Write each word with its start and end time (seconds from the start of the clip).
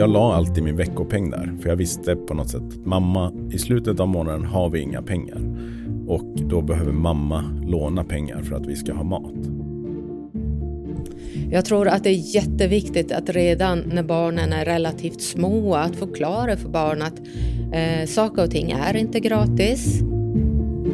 jag 0.00 0.10
la 0.10 0.34
alltid 0.34 0.64
min 0.64 0.76
veckopeng 0.76 1.30
där. 1.30 1.56
För 1.62 1.68
jag 1.68 1.76
visste 1.76 2.16
på 2.16 2.34
något 2.34 2.48
sätt 2.48 2.62
att 2.62 2.86
mamma, 2.86 3.32
i 3.52 3.58
slutet 3.58 4.00
av 4.00 4.08
månaden 4.08 4.44
har 4.44 4.70
vi 4.70 4.80
inga 4.80 5.02
pengar. 5.02 5.40
Och 6.06 6.34
då 6.36 6.62
behöver 6.62 6.92
mamma 6.92 7.44
låna 7.66 8.04
pengar 8.04 8.42
för 8.42 8.56
att 8.56 8.66
vi 8.66 8.76
ska 8.76 8.92
ha 8.92 9.04
mat. 9.04 9.34
Jag 11.50 11.64
tror 11.64 11.88
att 11.88 12.04
det 12.04 12.10
är 12.10 12.34
jätteviktigt 12.34 13.12
att 13.12 13.30
redan 13.30 13.78
när 13.78 14.02
barnen 14.02 14.52
är 14.52 14.64
relativt 14.64 15.20
små 15.20 15.74
att 15.74 15.96
förklara 15.96 16.56
för 16.56 16.68
barn 16.68 17.02
att 17.02 17.20
eh, 17.72 18.06
saker 18.06 18.44
och 18.44 18.50
ting 18.50 18.70
är 18.70 18.96
inte 18.96 19.20
gratis. 19.20 20.00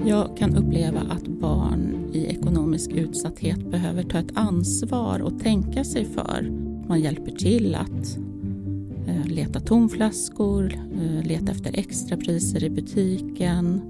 Jag 0.07 0.37
kan 0.37 0.57
uppleva 0.57 1.01
att 1.11 1.27
barn 1.27 2.11
i 2.13 2.27
ekonomisk 2.27 2.91
utsatthet 2.91 3.71
behöver 3.71 4.03
ta 4.03 4.19
ett 4.19 4.33
ansvar 4.35 5.21
och 5.23 5.39
tänka 5.41 5.85
sig 5.85 6.05
för. 6.05 6.51
Man 6.89 7.01
hjälper 7.01 7.33
till 7.33 7.75
att 7.75 8.26
Eh, 9.09 9.27
leta 9.27 9.61
tomflaskor, 9.61 10.73
eh, 10.75 11.27
leta 11.27 11.53
efter 11.53 11.79
extrapriser 11.79 12.65
i 12.65 12.71
butiken, 12.71 13.81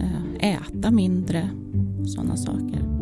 eh, 0.00 0.50
äta 0.50 0.90
mindre, 0.90 1.50
sådana 2.06 2.36
saker. 2.36 2.98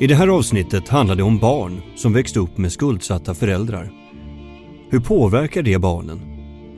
I 0.00 0.06
det 0.06 0.14
här 0.14 0.28
avsnittet 0.28 0.88
handlar 0.88 1.16
det 1.16 1.22
om 1.22 1.38
barn 1.38 1.80
som 1.96 2.12
växt 2.12 2.36
upp 2.36 2.58
med 2.58 2.72
skuldsatta 2.72 3.34
föräldrar. 3.34 3.92
Hur 4.90 5.00
påverkar 5.00 5.62
det 5.62 5.78
barnen? 5.78 6.20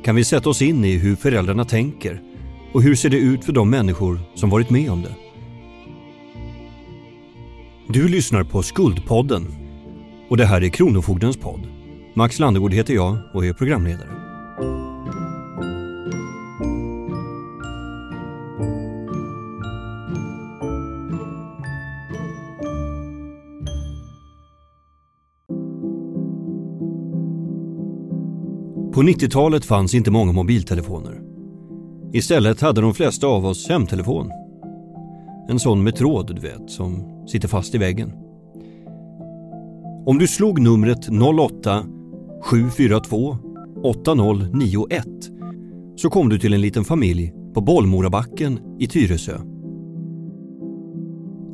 Kan 0.04 0.14
vi 0.14 0.24
sätta 0.24 0.48
oss 0.48 0.62
in 0.62 0.84
i 0.84 0.98
hur 0.98 1.16
föräldrarna 1.16 1.64
tänker? 1.64 2.29
Och 2.72 2.82
hur 2.82 2.94
ser 2.94 3.10
det 3.10 3.16
ut 3.16 3.44
för 3.44 3.52
de 3.52 3.70
människor 3.70 4.20
som 4.34 4.50
varit 4.50 4.70
med 4.70 4.90
om 4.90 5.02
det? 5.02 5.14
Du 7.88 8.08
lyssnar 8.08 8.44
på 8.44 8.62
Skuldpodden 8.62 9.46
och 10.28 10.36
det 10.36 10.44
här 10.44 10.64
är 10.64 10.68
Kronofogdens 10.68 11.36
podd. 11.36 11.68
Max 12.14 12.38
Landegård 12.38 12.72
heter 12.72 12.94
jag 12.94 13.18
och 13.34 13.46
är 13.46 13.52
programledare. 13.52 14.08
På 28.94 29.02
90-talet 29.02 29.64
fanns 29.64 29.94
inte 29.94 30.10
många 30.10 30.32
mobiltelefoner. 30.32 31.29
Istället 32.12 32.60
hade 32.60 32.80
de 32.80 32.94
flesta 32.94 33.26
av 33.26 33.46
oss 33.46 33.68
hemtelefon. 33.68 34.30
En 35.48 35.58
sån 35.58 35.82
med 35.82 35.96
tråd, 35.96 36.34
du 36.34 36.40
vet, 36.40 36.70
som 36.70 37.04
sitter 37.28 37.48
fast 37.48 37.74
i 37.74 37.78
väggen. 37.78 38.12
Om 40.06 40.18
du 40.18 40.26
slog 40.26 40.60
numret 40.60 41.08
08 41.08 41.84
742 42.42 43.36
8091 43.84 45.06
så 45.96 46.10
kom 46.10 46.28
du 46.28 46.38
till 46.38 46.54
en 46.54 46.60
liten 46.60 46.84
familj 46.84 47.32
på 47.54 47.60
Bollmorabacken 47.60 48.60
i 48.78 48.86
Tyresö. 48.86 49.40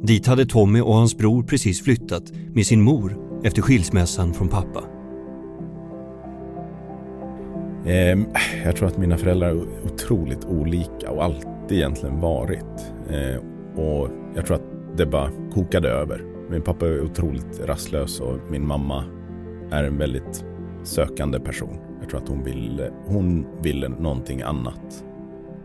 Dit 0.02 0.26
hade 0.26 0.46
Tommy 0.46 0.80
och 0.80 0.94
hans 0.94 1.16
bror 1.16 1.42
precis 1.42 1.82
flyttat 1.82 2.32
med 2.54 2.66
sin 2.66 2.82
mor 2.82 3.40
efter 3.44 3.62
skilsmässan 3.62 4.34
från 4.34 4.48
pappa. 4.48 4.95
Eh, 7.86 8.18
jag 8.64 8.76
tror 8.76 8.88
att 8.88 8.98
mina 8.98 9.16
föräldrar 9.16 9.48
är 9.48 9.84
otroligt 9.84 10.44
olika 10.44 11.10
och 11.10 11.24
alltid 11.24 11.78
egentligen 11.78 12.20
varit. 12.20 12.92
Eh, 13.10 13.36
och 13.82 14.08
jag 14.34 14.46
tror 14.46 14.56
att 14.56 14.96
det 14.96 15.06
bara 15.06 15.30
kokade 15.54 15.88
över. 15.88 16.24
Min 16.50 16.62
pappa 16.62 16.86
är 16.86 17.00
otroligt 17.00 17.60
rastlös 17.64 18.20
och 18.20 18.38
min 18.50 18.66
mamma 18.66 19.04
är 19.70 19.84
en 19.84 19.98
väldigt 19.98 20.44
sökande 20.82 21.40
person. 21.40 21.78
Jag 22.00 22.10
tror 22.10 22.20
att 22.20 22.28
hon 22.28 22.44
ville, 22.44 22.90
hon 23.06 23.46
ville 23.62 23.88
någonting 23.88 24.42
annat. 24.42 25.04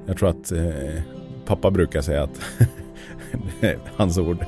Jag 0.05 0.17
tror 0.17 0.29
att 0.29 0.51
eh, 0.51 1.01
pappa 1.45 1.71
brukar 1.71 2.01
säga 2.01 2.23
att, 2.23 2.41
hans 3.95 4.17
ord, 4.17 4.45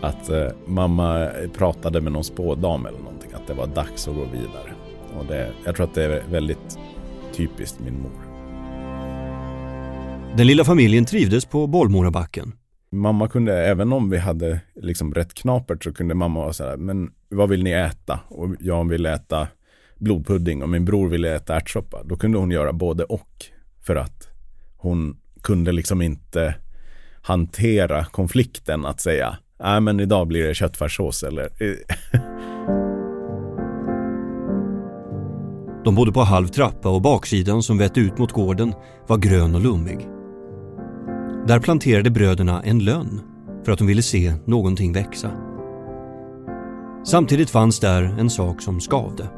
att 0.00 0.30
eh, 0.30 0.48
mamma 0.66 1.28
pratade 1.52 2.00
med 2.00 2.12
någon 2.12 2.24
spådam 2.24 2.86
eller 2.86 2.98
någonting. 2.98 3.30
Att 3.34 3.46
det 3.46 3.54
var 3.54 3.66
dags 3.66 4.08
att 4.08 4.14
gå 4.14 4.24
vidare. 4.24 4.75
Och 5.18 5.26
det, 5.26 5.52
jag 5.64 5.76
tror 5.76 5.86
att 5.86 5.94
det 5.94 6.04
är 6.04 6.22
väldigt 6.30 6.78
typiskt 7.32 7.80
min 7.80 8.00
mor. 8.00 8.26
Den 10.36 10.46
lilla 10.46 10.64
familjen 10.64 11.04
trivdes 11.04 11.44
på 11.44 11.66
Bollmorabacken. 11.66 12.52
Mamma 12.90 13.28
kunde, 13.28 13.66
även 13.66 13.92
om 13.92 14.10
vi 14.10 14.18
hade 14.18 14.60
liksom 14.74 15.14
rätt 15.14 15.34
knapert 15.34 15.84
så 15.84 15.92
kunde 15.92 16.14
mamma 16.14 16.40
vara 16.40 16.52
så 16.52 16.64
här, 16.64 16.76
men 16.76 17.10
vad 17.28 17.48
vill 17.48 17.62
ni 17.62 17.70
äta? 17.70 18.20
Och 18.28 18.54
jag 18.60 18.88
ville 18.88 19.14
äta 19.14 19.48
blodpudding 19.98 20.62
och 20.62 20.68
min 20.68 20.84
bror 20.84 21.08
ville 21.08 21.34
äta 21.34 21.56
ärtsoppa. 21.56 22.02
Då 22.04 22.16
kunde 22.16 22.38
hon 22.38 22.50
göra 22.50 22.72
både 22.72 23.04
och. 23.04 23.44
För 23.86 23.96
att 23.96 24.28
hon 24.76 25.16
kunde 25.42 25.72
liksom 25.72 26.02
inte 26.02 26.54
hantera 27.22 28.04
konflikten 28.04 28.86
att 28.86 29.00
säga, 29.00 29.36
nej 29.60 29.80
men 29.80 30.00
idag 30.00 30.26
blir 30.26 30.46
det 30.46 30.54
köttfärssås 30.54 31.22
eller 31.22 31.48
De 35.86 35.94
bodde 35.94 36.12
på 36.12 36.20
halv 36.20 36.46
trappa 36.46 36.88
och 36.88 37.02
baksidan 37.02 37.62
som 37.62 37.78
vette 37.78 38.00
ut 38.00 38.18
mot 38.18 38.32
gården 38.32 38.74
var 39.06 39.16
grön 39.16 39.54
och 39.54 39.60
lummig. 39.60 40.08
Där 41.46 41.60
planterade 41.60 42.10
bröderna 42.10 42.62
en 42.62 42.78
lönn 42.78 43.20
för 43.64 43.72
att 43.72 43.78
de 43.78 43.86
ville 43.86 44.02
se 44.02 44.34
någonting 44.44 44.92
växa. 44.92 45.30
Samtidigt 47.04 47.50
fanns 47.50 47.80
där 47.80 48.02
en 48.02 48.30
sak 48.30 48.62
som 48.62 48.80
skavde. 48.80 49.28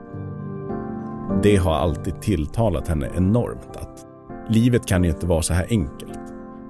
Det 1.43 1.57
har 1.57 1.75
alltid 1.75 2.21
tilltalat 2.21 2.89
henne 2.89 3.11
enormt 3.17 3.77
att 3.77 4.07
livet 4.49 4.87
kan 4.87 5.05
ju 5.05 5.11
inte 5.11 5.27
vara 5.27 5.43
så 5.43 5.55
här 5.55 5.67
enkelt. 5.71 6.19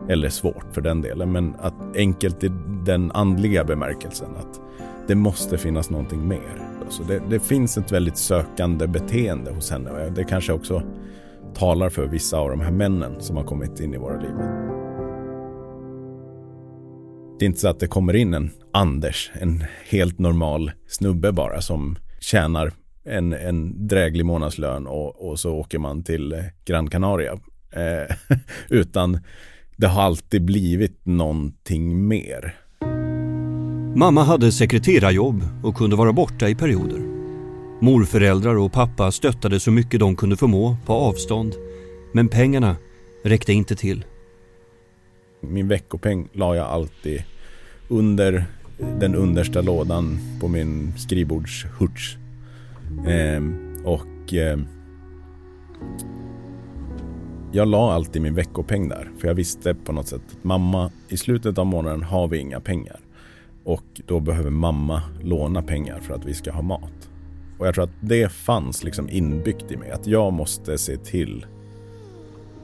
Eller 0.08 0.28
svårt 0.28 0.66
för 0.72 0.80
den 0.80 1.02
delen, 1.02 1.32
men 1.32 1.54
att 1.60 1.96
enkelt 1.96 2.44
i 2.44 2.50
den 2.84 3.12
andliga 3.12 3.64
bemärkelsen. 3.64 4.30
Att 4.38 4.60
det 5.08 5.14
måste 5.14 5.58
finnas 5.58 5.90
någonting 5.90 6.28
mer. 6.28 6.67
Alltså 6.84 7.02
det, 7.02 7.22
det, 7.30 7.40
finns 7.40 7.78
ett 7.78 7.92
väldigt 7.92 8.16
sökande 8.16 8.86
beteende 8.86 9.50
hos 9.50 9.70
henne 9.70 9.90
och 9.90 10.12
det 10.12 10.24
kanske 10.24 10.52
också 10.52 10.82
talar 11.54 11.88
för 11.88 12.06
vissa 12.06 12.38
av 12.38 12.50
de 12.50 12.60
här 12.60 12.70
männen 12.70 13.20
som 13.20 13.36
har 13.36 13.44
kommit 13.44 13.80
in 13.80 13.94
i 13.94 13.96
våra 13.96 14.20
liv. 14.20 14.34
Det 17.38 17.44
är 17.44 17.46
inte 17.46 17.60
så 17.60 17.68
att 17.68 17.80
det 17.80 17.86
kommer 17.86 18.16
in 18.16 18.34
en 18.34 18.50
Anders, 18.72 19.30
en 19.34 19.64
helt 19.88 20.18
normal 20.18 20.72
snubbe 20.88 21.32
bara 21.32 21.60
som 21.60 21.98
tjänar 22.20 22.72
en, 23.04 23.32
en 23.32 23.88
dräglig 23.88 24.24
månadslön 24.26 24.86
och, 24.86 25.28
och 25.28 25.40
så 25.40 25.54
åker 25.54 25.78
man 25.78 26.04
till 26.04 26.32
eh, 26.32 26.44
Gran 26.64 26.90
Canaria. 26.90 27.32
Eh, 27.72 28.16
utan 28.68 29.20
det 29.76 29.86
har 29.86 30.02
alltid 30.02 30.44
blivit 30.44 31.06
någonting 31.06 32.08
mer. 32.08 32.54
Mamma 33.98 34.22
hade 34.22 34.52
sekreterarjobb 34.52 35.42
och 35.62 35.74
kunde 35.74 35.96
vara 35.96 36.12
borta 36.12 36.48
i 36.48 36.54
perioder. 36.54 37.00
Morföräldrar 37.80 38.56
och 38.56 38.72
pappa 38.72 39.12
stöttade 39.12 39.60
så 39.60 39.70
mycket 39.70 40.00
de 40.00 40.16
kunde 40.16 40.36
förmå 40.36 40.76
på 40.86 40.92
avstånd. 40.92 41.54
Men 42.12 42.28
pengarna 42.28 42.76
räckte 43.24 43.52
inte 43.52 43.76
till. 43.76 44.04
Min 45.40 45.68
veckopeng 45.68 46.28
la 46.32 46.56
jag 46.56 46.66
alltid 46.66 47.22
under 47.88 48.44
den 49.00 49.14
understa 49.14 49.60
lådan 49.60 50.18
på 50.40 50.48
min 50.48 50.92
skrivbordshurts. 50.96 52.16
Eh, 53.06 53.42
och 53.84 54.34
eh, 54.34 54.58
jag 57.52 57.68
la 57.68 57.92
alltid 57.92 58.22
min 58.22 58.34
veckopeng 58.34 58.88
där. 58.88 59.10
För 59.18 59.28
jag 59.28 59.34
visste 59.34 59.74
på 59.74 59.92
något 59.92 60.08
sätt 60.08 60.22
att 60.30 60.44
mamma, 60.44 60.90
i 61.08 61.16
slutet 61.16 61.58
av 61.58 61.66
månaden 61.66 62.02
har 62.02 62.28
vi 62.28 62.38
inga 62.38 62.60
pengar. 62.60 63.00
Och 63.68 64.00
då 64.06 64.20
behöver 64.20 64.50
mamma 64.50 65.02
låna 65.22 65.62
pengar 65.62 66.00
för 66.00 66.14
att 66.14 66.24
vi 66.24 66.34
ska 66.34 66.52
ha 66.52 66.62
mat. 66.62 67.10
Och 67.58 67.66
jag 67.66 67.74
tror 67.74 67.84
att 67.84 67.96
det 68.00 68.32
fanns 68.32 68.84
liksom 68.84 69.08
inbyggt 69.08 69.72
i 69.72 69.76
mig. 69.76 69.90
Att 69.90 70.06
jag 70.06 70.32
måste 70.32 70.78
se 70.78 70.96
till. 70.96 71.46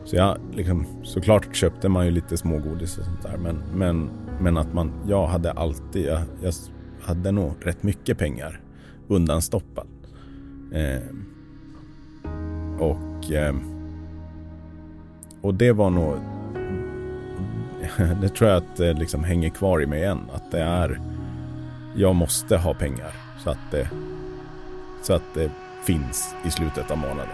Så 0.04 0.16
jag 0.16 0.38
liksom, 0.52 0.86
såklart 1.02 1.56
köpte 1.56 1.88
man 1.88 2.04
ju 2.04 2.10
lite 2.10 2.36
smågodis 2.36 2.98
och 2.98 3.04
sånt 3.04 3.22
där. 3.22 3.36
Men, 3.36 3.62
men, 3.74 4.10
men 4.40 4.56
att 4.56 4.74
man, 4.74 4.92
jag 5.08 5.26
hade 5.26 5.52
alltid, 5.52 6.04
jag, 6.04 6.20
jag 6.42 6.52
hade 7.02 7.32
nog 7.32 7.52
rätt 7.60 7.82
mycket 7.82 8.18
pengar 8.18 8.60
undanstoppat. 9.08 9.86
Eh, 10.72 11.02
och, 12.78 13.32
eh, 13.32 13.54
och 15.40 15.54
det 15.54 15.72
var 15.72 15.90
nog 15.90 16.14
det 18.20 18.28
tror 18.28 18.50
jag 18.50 18.56
att 18.56 18.76
det 18.76 18.92
liksom 18.92 19.24
hänger 19.24 19.50
kvar 19.50 19.82
i 19.82 19.86
mig 19.86 20.04
än. 20.04 20.30
Att 20.32 20.50
det 20.50 20.60
är, 20.60 21.00
jag 21.96 22.14
måste 22.14 22.56
ha 22.56 22.74
pengar 22.74 23.12
så 23.44 23.50
att 23.50 23.70
det, 23.70 23.90
så 25.02 25.12
att 25.12 25.34
det 25.34 25.50
finns 25.84 26.34
i 26.44 26.50
slutet 26.50 26.90
av 26.90 26.98
månaden. 26.98 27.28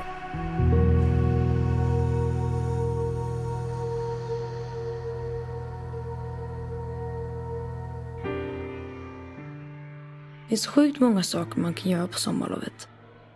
Det 10.49 10.55
är 10.55 10.59
så 10.59 10.71
sjukt 10.71 11.01
många 11.01 11.23
saker 11.23 11.61
man 11.61 11.75
kan 11.75 11.93
göra 11.93 12.07
på 12.07 12.19
sommarlovet. 12.19 12.89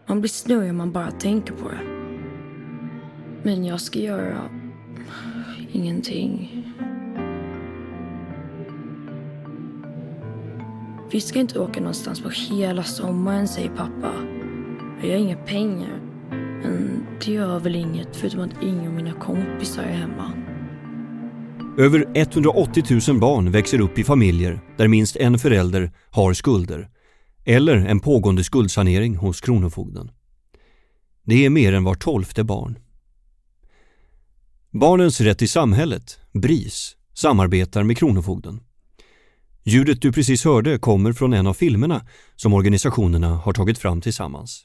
Man 0.06 0.20
blir 0.20 0.28
snurrig 0.28 0.70
om 0.70 0.76
man 0.76 0.92
bara 0.92 1.10
tänker 1.10 1.52
på 1.54 1.68
det. 1.68 1.80
Men 3.42 3.64
jag 3.64 3.80
ska 3.80 3.98
göra 3.98 4.50
ingenting. 5.72 6.63
Vi 11.14 11.20
ska 11.20 11.38
inte 11.38 11.58
åka 11.58 11.80
någonstans 11.80 12.20
på 12.22 12.28
hela 12.28 12.84
sommaren, 12.84 13.48
säger 13.48 13.68
pappa. 13.68 14.12
Jag 15.02 15.08
har 15.08 15.16
inga 15.16 15.36
pengar. 15.36 16.00
Men 16.30 17.06
det 17.24 17.32
gör 17.32 17.60
väl 17.60 17.76
inget, 17.76 18.16
förutom 18.16 18.40
att 18.40 18.62
ingen 18.62 18.86
av 18.86 18.92
mina 18.92 19.12
kompisar 19.12 19.82
är 19.82 19.92
hemma. 19.92 20.32
Över 21.78 22.06
180 22.14 22.84
000 23.08 23.20
barn 23.20 23.50
växer 23.50 23.80
upp 23.80 23.98
i 23.98 24.04
familjer 24.04 24.60
där 24.76 24.88
minst 24.88 25.16
en 25.16 25.38
förälder 25.38 25.92
har 26.10 26.32
skulder 26.32 26.88
eller 27.44 27.76
en 27.76 28.00
pågående 28.00 28.44
skuldsanering 28.44 29.16
hos 29.16 29.40
Kronofogden. 29.40 30.10
Det 31.24 31.44
är 31.44 31.50
mer 31.50 31.72
än 31.72 31.84
var 31.84 31.94
tolfte 31.94 32.44
barn. 32.44 32.78
Barnens 34.70 35.20
rätt 35.20 35.42
i 35.42 35.48
samhället, 35.48 36.18
BRIS, 36.32 36.96
samarbetar 37.12 37.82
med 37.82 37.98
Kronofogden. 37.98 38.60
Ljudet 39.66 40.02
du 40.02 40.12
precis 40.12 40.44
hörde 40.44 40.78
kommer 40.78 41.12
från 41.12 41.32
en 41.32 41.46
av 41.46 41.54
filmerna 41.54 42.06
som 42.36 42.52
organisationerna 42.54 43.36
har 43.36 43.52
tagit 43.52 43.78
fram 43.78 44.00
tillsammans. 44.00 44.64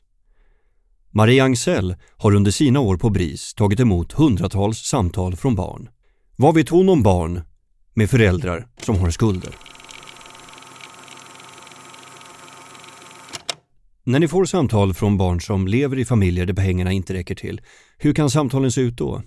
Marie 1.12 1.44
Angsell 1.44 1.96
har 2.18 2.36
under 2.36 2.51
sina 2.51 2.80
år 2.80 2.98
på 2.98 3.10
BRIS 3.10 3.54
tagit 3.54 3.80
emot 3.80 4.13
hundratals 4.13 4.78
samtal 4.78 5.36
från 5.36 5.56
barn. 5.56 5.90
Vad 6.36 6.56
vet 6.56 6.69
hon 6.69 6.90
om 6.90 7.04
barn 7.04 7.42
med 7.94 8.10
föräldrar 8.10 8.68
som 8.81 8.96
har 8.96 9.10
skulder? 9.10 9.56
När 14.04 14.19
ni 14.19 14.28
får 14.28 14.45
samtal 14.45 14.94
från 14.94 15.18
barn 15.18 15.42
som 15.42 15.68
lever 15.68 16.00
i 16.00 16.06
familjer 16.06 16.45
där 16.45 16.54
pengarna 16.54 16.92
inte 16.92 17.13
räcker 17.13 17.36
till, 17.36 17.62
hur 17.98 18.13
kan 18.13 18.30
samtalen 18.30 18.72
se 18.72 18.81
ut 18.81 18.98
då? 18.98 19.22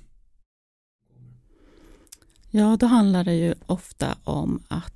Ja, 2.50 2.76
då 2.80 2.86
handlar 2.86 3.24
det 3.24 3.34
ju 3.34 3.54
ofta 3.66 4.16
om 4.24 4.62
att 4.68 4.92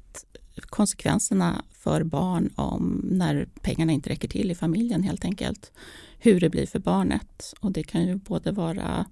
konsekvenserna 0.60 1.64
för 1.72 2.04
barn 2.04 2.52
om 2.54 3.00
när 3.04 3.48
pengarna 3.62 3.92
inte 3.92 4.10
räcker 4.10 4.28
till 4.28 4.50
i 4.50 4.54
familjen 4.54 5.02
helt 5.02 5.24
enkelt. 5.24 5.72
Hur 6.18 6.40
det 6.40 6.50
blir 6.50 6.66
för 6.66 6.78
barnet. 6.78 7.54
Och 7.60 7.72
det 7.72 7.82
kan 7.82 8.06
ju 8.06 8.14
både 8.14 8.52
vara 8.52 9.06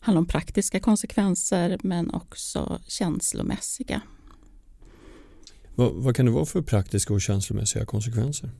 handla 0.00 0.18
om 0.18 0.26
praktiska 0.26 0.80
konsekvenser 0.80 1.78
men 1.82 2.10
också 2.10 2.80
känslomässiga. 2.86 4.02
Vad, 5.74 5.92
vad 5.92 6.16
kan 6.16 6.26
det 6.26 6.32
vara 6.32 6.46
för 6.46 6.62
praktiska 6.62 7.14
och 7.14 7.20
känslomässiga 7.20 7.84
konsekvenser? 7.84 8.50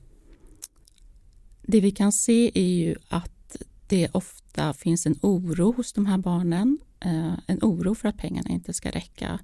Det 1.62 1.80
vi 1.80 1.90
kan 1.90 2.12
se 2.12 2.50
är 2.54 2.74
ju 2.74 2.96
att 3.08 3.56
det 3.88 4.08
ofta 4.12 4.72
finns 4.72 5.06
en 5.06 5.18
oro 5.22 5.72
hos 5.72 5.92
de 5.92 6.06
här 6.06 6.18
barnen. 6.18 6.78
Eh, 7.00 7.32
en 7.46 7.58
oro 7.62 7.94
för 7.94 8.08
att 8.08 8.16
pengarna 8.16 8.50
inte 8.50 8.72
ska 8.72 8.90
räcka. 8.90 9.38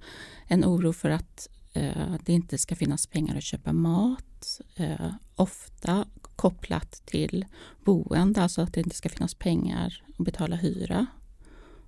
En 0.47 0.65
oro 0.65 0.93
för 0.93 1.11
att 1.11 1.49
Eh, 1.77 2.15
det 2.25 2.33
inte 2.33 2.59
ska 2.59 2.77
finnas 2.77 3.07
pengar 3.07 3.37
att 3.37 3.43
köpa 3.43 3.73
mat. 3.73 4.61
Eh, 4.77 5.11
ofta 5.35 6.05
kopplat 6.37 7.03
till 7.07 7.45
boende, 7.85 8.43
alltså 8.43 8.63
att 8.63 8.73
det 8.75 8.81
inte 8.81 8.97
ska 8.97 9.09
finnas 9.09 9.35
pengar 9.35 10.05
att 10.19 10.25
betala 10.25 10.57
hyra 10.57 11.07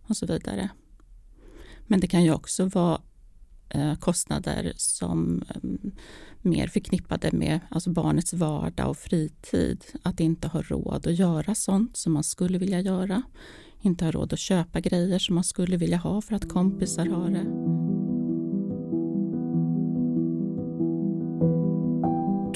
och 0.06 0.17
så 0.17 0.26
vidare. 0.26 0.69
Men 1.87 2.00
det 2.00 2.06
kan 2.06 2.25
ju 2.25 2.32
också 2.35 2.64
vara 2.64 3.00
eh, 3.69 3.94
kostnader 3.94 4.73
som 4.76 5.44
är 5.49 5.61
mer 6.49 6.69
förknippade 6.69 7.32
med 7.32 7.61
alltså 7.70 7.91
barnets 7.91 8.32
vardag 8.32 8.91
och 8.91 8.96
fritid. 8.96 9.84
Att 10.02 10.20
inte 10.20 10.49
ha 10.49 10.62
råd 10.62 11.06
att 11.06 11.19
göra 11.19 11.55
sånt 11.55 11.96
som 11.96 12.12
man 12.12 12.25
skulle 12.25 12.58
vilja 12.58 12.81
göra. 12.81 13.23
Inte 13.81 14.05
ha 14.05 14.12
råd 14.12 14.32
att 14.32 14.38
köpa 14.38 14.81
grejer 14.81 15.19
som 15.19 15.34
man 15.34 15.44
skulle 15.44 15.76
vilja 15.76 15.96
ha 15.96 16.23
för 16.23 16.34
att 16.34 16.49
kompisar 16.49 17.06
har 17.06 17.31
det. 17.31 17.97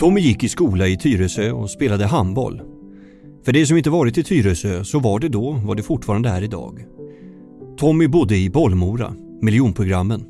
Tommy 0.03 0.21
gick 0.21 0.45
i 0.45 0.49
skola 0.49 0.89
i 0.89 0.97
Tyresö 0.97 1.53
och 1.53 1.71
spelade 1.71 2.07
handboll. 2.07 2.63
För 3.45 3.53
det 3.53 3.67
som 3.67 3.77
inte 3.77 3.91
varit 3.91 4.19
i 4.19 4.23
Tyresö 4.23 4.85
så 4.85 4.99
var 4.99 5.21
det 5.21 5.29
då 5.29 5.61
vad 5.65 5.77
det 5.77 5.83
fortfarande 5.83 6.29
är 6.29 6.43
idag. 6.43 6.85
Tommy 7.79 8.09
bodde 8.09 8.37
i 8.37 8.51
Bollmora, 8.51 9.15
miljonprogrammen. 9.43 10.25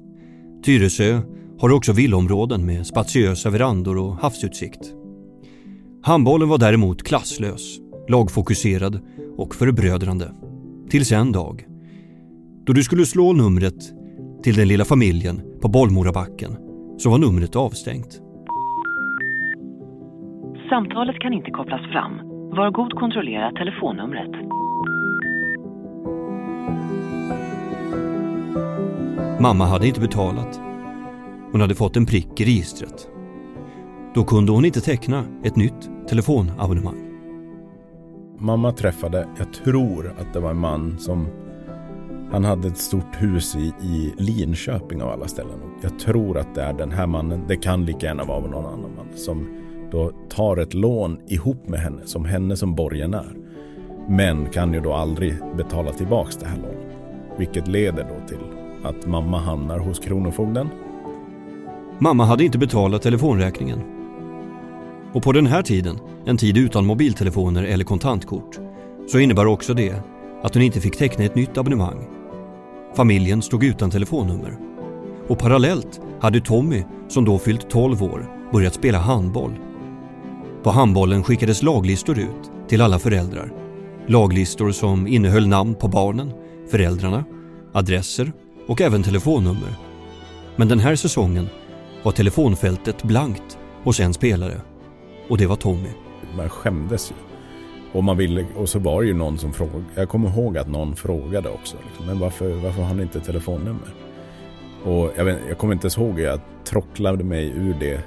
Tyresö 0.64 1.20
har 1.58 1.72
också 1.72 1.92
villområden 1.92 2.66
med 2.66 2.86
spatiösa 2.86 3.50
verandor 3.50 3.98
och 3.98 4.16
havsutsikt. 4.16 4.94
Handbollen 6.02 6.48
var 6.48 6.58
däremot 6.58 7.02
klasslös, 7.02 7.78
lagfokuserad 8.08 9.00
och 9.36 9.54
förbrödrande. 9.54 10.32
Tills 10.90 11.12
en 11.12 11.32
dag. 11.32 11.64
Då 12.66 12.72
du 12.72 12.82
skulle 12.82 13.06
slå 13.06 13.32
numret 13.32 13.92
till 14.42 14.56
den 14.56 14.68
lilla 14.68 14.84
familjen 14.84 15.42
på 15.60 15.68
Bollmorabacken 15.68 16.56
så 16.98 17.10
var 17.10 17.18
numret 17.18 17.56
avstängt. 17.56 18.22
Samtalet 20.72 21.18
kan 21.18 21.32
inte 21.32 21.50
kopplas 21.50 21.80
fram. 21.92 22.18
Var 22.50 22.70
god 22.70 22.92
kontrollera 22.92 23.52
telefonnumret. 23.52 24.30
Mamma 29.40 29.64
hade 29.64 29.86
inte 29.86 30.00
betalat. 30.00 30.60
Hon 31.52 31.60
hade 31.60 31.74
fått 31.74 31.96
en 31.96 32.06
prick 32.06 32.40
i 32.40 32.44
registret. 32.44 33.08
Då 34.14 34.24
kunde 34.24 34.52
hon 34.52 34.64
inte 34.64 34.80
teckna 34.80 35.24
ett 35.44 35.56
nytt 35.56 36.08
telefonabonnemang. 36.08 37.00
Mamma 38.38 38.72
träffade, 38.72 39.28
jag 39.38 39.52
tror 39.52 40.14
att 40.18 40.32
det 40.32 40.40
var 40.40 40.50
en 40.50 40.60
man 40.60 40.98
som 40.98 41.26
han 42.32 42.44
hade 42.44 42.68
ett 42.68 42.78
stort 42.78 43.22
hus 43.22 43.56
i, 43.56 43.72
i 43.86 44.14
Linköping 44.18 45.02
av 45.02 45.10
alla 45.10 45.28
ställen. 45.28 45.58
Jag 45.82 45.98
tror 45.98 46.38
att 46.38 46.54
det 46.54 46.62
är 46.62 46.72
den 46.72 46.92
här 46.92 47.06
mannen, 47.06 47.44
det 47.48 47.56
kan 47.56 47.84
lika 47.84 48.06
gärna 48.06 48.24
vara 48.24 48.40
någon 48.40 48.66
annan 48.66 48.94
man, 48.96 49.08
som 49.14 49.61
då 49.92 50.12
tar 50.28 50.56
ett 50.56 50.74
lån 50.74 51.18
ihop 51.28 51.68
med 51.68 51.80
henne, 51.80 52.00
som 52.04 52.24
henne 52.24 52.56
som 52.56 52.74
borgenär. 52.74 53.32
Men 54.08 54.46
kan 54.46 54.74
ju 54.74 54.80
då 54.80 54.92
aldrig 54.92 55.34
betala 55.56 55.92
tillbaks 55.92 56.36
det 56.36 56.46
här 56.46 56.56
lånet. 56.56 56.96
Vilket 57.38 57.68
leder 57.68 58.04
då 58.04 58.28
till 58.28 58.44
att 58.84 59.06
mamma 59.06 59.38
hamnar 59.38 59.78
hos 59.78 59.98
Kronofogden. 59.98 60.68
Mamma 61.98 62.24
hade 62.24 62.44
inte 62.44 62.58
betalat 62.58 63.02
telefonräkningen. 63.02 63.80
Och 65.12 65.22
på 65.22 65.32
den 65.32 65.46
här 65.46 65.62
tiden, 65.62 65.98
en 66.24 66.36
tid 66.36 66.58
utan 66.58 66.86
mobiltelefoner 66.86 67.64
eller 67.64 67.84
kontantkort, 67.84 68.58
så 69.06 69.18
innebar 69.18 69.46
också 69.46 69.74
det 69.74 69.94
att 70.42 70.54
hon 70.54 70.62
inte 70.62 70.80
fick 70.80 70.96
teckna 70.96 71.24
ett 71.24 71.34
nytt 71.34 71.58
abonnemang. 71.58 72.08
Familjen 72.96 73.42
stod 73.42 73.64
utan 73.64 73.90
telefonnummer. 73.90 74.56
Och 75.28 75.38
parallellt 75.38 76.00
hade 76.20 76.40
Tommy, 76.40 76.84
som 77.08 77.24
då 77.24 77.38
fyllt 77.38 77.70
12 77.70 78.02
år, 78.02 78.26
börjat 78.52 78.74
spela 78.74 78.98
handboll. 78.98 79.52
På 80.62 80.70
handbollen 80.70 81.22
skickades 81.22 81.62
laglistor 81.62 82.18
ut 82.18 82.68
till 82.68 82.82
alla 82.82 82.98
föräldrar. 82.98 83.52
Laglistor 84.06 84.72
som 84.72 85.06
innehöll 85.06 85.48
namn 85.48 85.74
på 85.74 85.88
barnen, 85.88 86.32
föräldrarna, 86.70 87.24
adresser 87.72 88.32
och 88.68 88.80
även 88.80 89.02
telefonnummer. 89.02 89.74
Men 90.56 90.68
den 90.68 90.78
här 90.78 90.96
säsongen 90.96 91.48
var 92.02 92.12
telefonfältet 92.12 93.02
blankt 93.02 93.58
hos 93.84 94.00
en 94.00 94.14
spelare. 94.14 94.60
Och 95.28 95.38
det 95.38 95.46
var 95.46 95.56
Tommy. 95.56 95.88
Man 96.36 96.48
skämdes 96.48 97.10
ju. 97.10 97.14
Och, 97.92 98.04
man 98.04 98.16
ville, 98.16 98.46
och 98.56 98.68
så 98.68 98.78
var 98.78 99.02
det 99.02 99.08
ju 99.08 99.14
någon 99.14 99.38
som 99.38 99.52
frågade. 99.52 99.84
Jag 99.94 100.08
kommer 100.08 100.28
ihåg 100.28 100.58
att 100.58 100.68
någon 100.68 100.96
frågade 100.96 101.48
också. 101.48 101.76
Liksom, 101.86 102.06
men 102.06 102.18
varför, 102.18 102.54
varför 102.54 102.82
har 102.82 102.94
ni 102.94 103.02
inte 103.02 103.20
telefonnummer? 103.20 103.94
Och 104.84 105.10
jag, 105.16 105.24
vet, 105.24 105.38
jag 105.48 105.58
kommer 105.58 105.74
inte 105.74 105.84
ens 105.84 105.98
ihåg. 105.98 106.20
Jag 106.20 106.40
tråcklade 106.64 107.24
mig 107.24 107.48
ur 107.48 107.76
det 107.80 108.00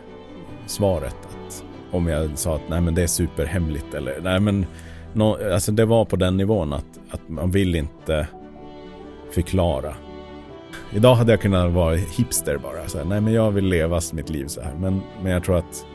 svaret. 0.65 1.24
Om 1.95 2.07
jag 2.07 2.37
sa 2.37 2.55
att 2.55 2.69
nej 2.69 2.81
men 2.81 2.95
det 2.95 3.03
är 3.03 3.07
superhemligt. 3.07 3.93
Eller 3.93 4.19
nej 4.21 4.39
men. 4.39 4.65
No, 5.13 5.53
alltså 5.53 5.71
det 5.71 5.85
var 5.85 6.05
på 6.05 6.15
den 6.15 6.37
nivån 6.37 6.73
att, 6.73 6.85
att 7.11 7.29
man 7.29 7.51
vill 7.51 7.75
inte 7.75 8.27
förklara. 9.31 9.93
Idag 10.93 11.15
hade 11.15 11.31
jag 11.31 11.41
kunnat 11.41 11.71
vara 11.71 11.95
hipster 11.95 12.57
bara. 12.57 12.87
Så 12.87 12.97
här, 12.97 13.05
nej 13.05 13.21
men 13.21 13.33
jag 13.33 13.51
vill 13.51 13.65
leva 13.65 14.01
mitt 14.13 14.29
liv 14.29 14.47
så 14.47 14.61
här. 14.61 14.73
Men, 14.79 15.01
men 15.23 15.31
jag 15.31 15.43
tror 15.43 15.57
att 15.57 15.85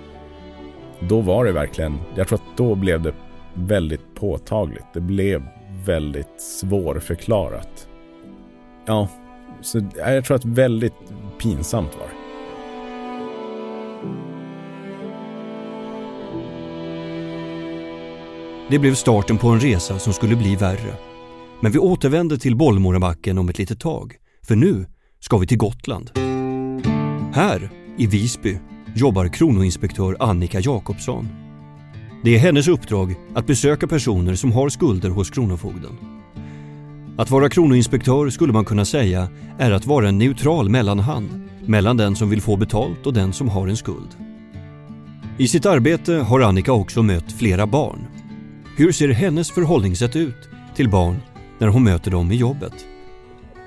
då 1.01 1.21
var 1.21 1.45
det 1.45 1.53
verkligen, 1.53 1.99
jag 2.15 2.29
tror 2.29 2.39
att 2.39 2.57
då 2.57 2.75
blev 2.75 3.03
det 3.03 3.15
väldigt 3.55 4.15
påtagligt. 4.15 4.87
Det 4.95 5.01
blev 5.01 5.43
väldigt 5.87 6.41
svårförklarat. 6.41 7.89
Ja, 8.87 9.09
så 9.61 9.81
jag 9.97 10.25
tror 10.25 10.37
att 10.37 10.45
väldigt 10.45 10.95
pinsamt 11.39 11.97
var 11.99 12.07
det. 12.07 12.20
Det 18.71 18.79
blev 18.79 18.95
starten 18.95 19.39
på 19.39 19.49
en 19.49 19.61
resa 19.61 19.99
som 19.99 20.13
skulle 20.13 20.37
bli 20.37 20.57
värre. 20.57 20.95
Men 21.61 21.73
vi 21.73 21.79
återvänder 21.79 22.37
till 22.37 22.57
Bollmorabacken 22.57 23.39
om 23.39 23.49
ett 23.49 23.59
litet 23.59 23.81
tag. 23.81 24.17
För 24.43 24.57
nu 24.57 24.87
ska 25.21 25.39
vi 25.39 25.47
till 25.47 25.59
Gotland. 25.59 26.11
Här, 27.35 27.71
i 27.99 28.07
Visby, 28.07 28.59
jobbar 28.97 29.29
kronoinspektör 29.29 30.17
Annika 30.21 30.61
Jakobsson. 30.61 31.29
Det 32.25 32.35
är 32.35 32.39
hennes 32.39 32.69
uppdrag 32.69 33.15
att 33.35 33.47
besöka 33.47 33.87
personer 33.87 34.35
som 34.35 34.53
har 34.53 34.69
skulder 34.69 35.11
hos 35.11 35.31
Kronofogden. 35.31 35.99
Att 37.19 37.31
vara 37.31 37.49
kronoinspektör 37.49 38.31
skulle 38.31 38.53
man 38.53 38.65
kunna 38.65 38.85
säga 38.85 39.29
är 39.59 39.71
att 39.71 39.87
vara 39.87 40.09
en 40.09 40.19
neutral 40.19 40.69
mellanhand 40.69 41.49
mellan 41.67 41.97
den 41.97 42.17
som 42.17 42.31
vill 42.31 42.43
få 42.43 42.57
betalt 42.57 43.07
och 43.07 43.15
den 43.15 43.33
som 43.33 43.49
har 43.49 43.69
en 43.69 43.77
skuld. 43.77 44.17
I 45.39 45.49
sitt 45.49 45.67
arbete 45.67 46.15
har 46.15 46.41
Annika 46.41 46.73
också 46.73 47.03
mött 47.03 47.33
flera 47.33 47.67
barn. 47.67 48.07
Hur 48.81 48.93
ser 48.93 49.09
hennes 49.09 49.51
förhållningssätt 49.51 50.17
ut 50.17 50.49
till 50.75 50.89
barn 50.89 51.23
när 51.59 51.69
hon 51.69 51.85
möter 51.85 52.11
dem 52.11 52.33
i 52.33 52.37
jobbet? 52.37 52.73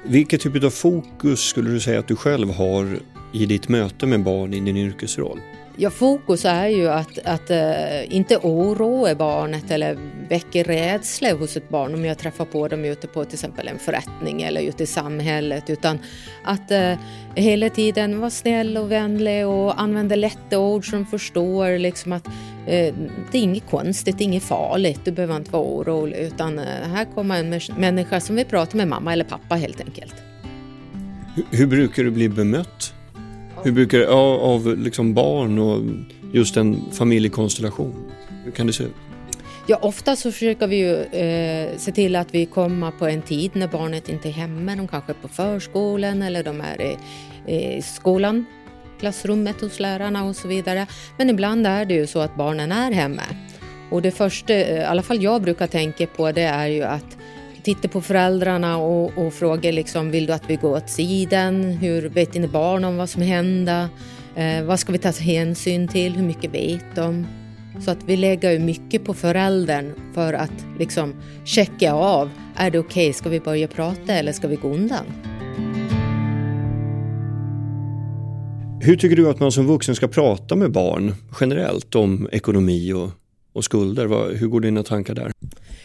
Vilket 0.06 0.42
typ 0.42 0.64
av 0.64 0.70
fokus 0.70 1.40
skulle 1.40 1.70
du 1.70 1.80
säga 1.80 2.00
att 2.00 2.08
du 2.08 2.16
själv 2.16 2.54
har 2.54 3.00
i 3.34 3.46
ditt 3.46 3.70
möte 3.70 4.06
med 4.06 4.24
barn 4.24 4.54
i 4.54 4.60
din 4.60 4.78
yrkesroll? 4.78 5.40
Ja, 5.78 5.90
fokus 5.90 6.46
är 6.46 6.68
ju 6.68 6.90
att, 6.90 7.20
att 7.26 7.52
uh, 7.52 8.16
inte 8.16 8.38
oroa 8.38 9.16
barnet 9.16 9.72
eller 9.72 9.98
väcka 10.30 10.64
rädsla 10.64 11.34
hos 11.34 11.58
ett 11.58 11.70
barn 11.70 11.94
om 11.94 12.06
jag 12.06 12.18
träffar 12.18 12.46
på 12.46 12.68
dem 12.68 12.86
ute 12.86 13.08
på 13.08 13.26
till 13.26 13.34
exempel 13.34 13.68
en 13.68 13.80
förrättning 13.80 14.42
eller 14.42 14.62
ute 14.62 14.84
i 14.84 14.88
samhället 14.88 15.70
utan 15.70 16.00
att 16.44 16.72
uh, 16.72 16.94
hela 17.36 17.70
tiden 17.70 18.20
vara 18.20 18.30
snäll 18.30 18.78
och 18.78 18.92
vänlig 18.92 19.48
och 19.48 19.82
använda 19.82 20.16
lätta 20.16 20.60
ord 20.60 20.90
som 20.90 21.06
förstår 21.06 21.78
liksom 21.78 22.12
att 22.12 22.28
det 22.66 23.38
är 23.38 23.42
inget 23.44 23.70
konstigt, 23.70 24.22
inget 24.22 24.44
farligt, 24.44 25.00
du 25.06 25.12
behöver 25.12 25.36
inte 25.36 25.52
vara 25.52 25.64
orolig 25.64 26.18
utan 26.18 26.58
här 26.58 27.06
kommer 27.16 27.40
en 27.40 27.62
människa 27.78 28.20
som 28.20 28.36
vill 28.36 28.46
prata 28.46 28.78
med 28.78 28.88
mamma 28.88 29.14
eller 29.14 29.26
pappa 29.26 29.56
helt 29.56 29.82
enkelt. 29.82 30.16
Hur, 31.36 31.58
hur 31.58 31.68
brukar 31.68 32.04
du 32.04 32.12
bli 32.12 32.30
bemött 32.30 32.94
hur 33.64 33.72
brukar 33.72 33.98
det, 33.98 34.04
ja, 34.04 34.38
av 34.40 34.78
liksom 34.78 35.14
barn 35.14 35.60
och 35.60 35.82
just 36.34 36.58
en 36.58 36.92
familjekonstellation? 36.92 38.12
Hur 38.44 38.52
kan 38.52 38.68
det 38.68 38.74
se 38.74 38.84
ut? 38.84 38.96
Ja, 39.68 39.80
ofta 39.82 40.16
så 40.16 40.32
försöker 40.32 40.68
vi 40.68 40.76
ju 40.76 40.96
eh, 40.96 41.78
se 41.78 41.92
till 41.92 42.16
att 42.16 42.34
vi 42.34 42.46
kommer 42.46 42.92
på 42.92 43.08
en 43.08 43.22
tid 43.22 43.52
när 43.54 43.68
barnet 43.68 44.10
inte 44.10 44.30
är 44.30 44.32
hemma. 44.32 44.76
De 44.76 44.88
kanske 44.88 45.12
är 45.12 45.16
på 45.22 45.28
förskolan 45.28 46.22
eller 46.22 46.44
de 46.44 46.62
är 46.62 46.82
i, 46.82 46.98
i 47.56 47.82
skolan, 47.82 48.46
klassrummet 49.04 49.62
hos 49.62 49.80
lärarna 49.80 50.24
och 50.24 50.36
så 50.36 50.48
vidare. 50.48 50.88
Men 51.18 51.30
ibland 51.30 51.68
är 51.68 51.86
det 51.86 51.94
ju 51.94 52.08
så 52.08 52.20
att 52.20 52.36
barnen 52.36 52.72
är 52.72 52.92
hemma. 52.92 53.24
Och 53.92 54.02
det 54.02 54.12
första, 54.12 54.54
eh, 54.54 54.78
i 54.78 54.84
alla 54.84 55.02
fall 55.02 55.24
jag 55.24 55.42
brukar 55.42 55.68
tänka 55.68 56.08
på, 56.08 56.32
det 56.32 56.42
är 56.42 56.68
ju 56.68 56.84
att 56.84 57.18
titta 57.64 57.88
på 57.88 58.02
föräldrarna 58.02 58.78
och, 58.78 59.18
och 59.18 59.34
fråga 59.34 59.72
liksom, 59.72 60.12
vill 60.12 60.26
du 60.26 60.34
att 60.34 60.50
vi 60.50 60.56
går 60.56 60.78
åt 60.78 60.90
sidan? 60.90 61.64
Hur 61.64 62.10
vet 62.10 62.34
dina 62.34 62.48
barn 62.48 62.84
om 62.84 62.98
vad 62.98 63.10
som 63.10 63.22
händer? 63.22 63.88
Eh, 64.36 64.64
vad 64.64 64.80
ska 64.80 64.92
vi 64.92 64.98
ta 64.98 65.12
hänsyn 65.12 65.88
till? 65.88 66.16
Hur 66.16 66.24
mycket 66.24 66.54
vet 66.54 66.96
de? 66.96 67.28
Så 67.86 67.92
att 67.92 68.04
vi 68.06 68.18
lägger 68.18 68.52
ju 68.52 68.60
mycket 68.60 69.06
på 69.06 69.14
föräldern 69.14 69.94
för 70.14 70.34
att 70.34 70.66
liksom 70.80 71.14
checka 71.46 71.94
av. 71.94 72.30
Är 72.56 72.72
det 72.72 72.80
okej? 72.80 73.10
Okay? 73.10 73.14
Ska 73.14 73.30
vi 73.30 73.40
börja 73.40 73.68
prata 73.68 74.14
eller 74.14 74.32
ska 74.32 74.48
vi 74.48 74.56
gå 74.56 74.68
undan? 74.68 75.33
Hur 78.86 78.96
tycker 78.98 79.16
du 79.16 79.30
att 79.30 79.40
man 79.40 79.52
som 79.52 79.68
vuxen 79.68 79.96
ska 79.96 80.08
prata 80.08 80.56
med 80.56 80.72
barn 80.72 81.16
generellt 81.40 81.96
om 81.96 82.30
ekonomi 82.32 82.94
och, 82.94 83.10
och 83.54 83.64
skulder? 83.64 84.36
hur 84.36 84.48
går 84.48 84.60
dina 84.60 84.84
tankar 84.84 85.14
där? 85.14 85.32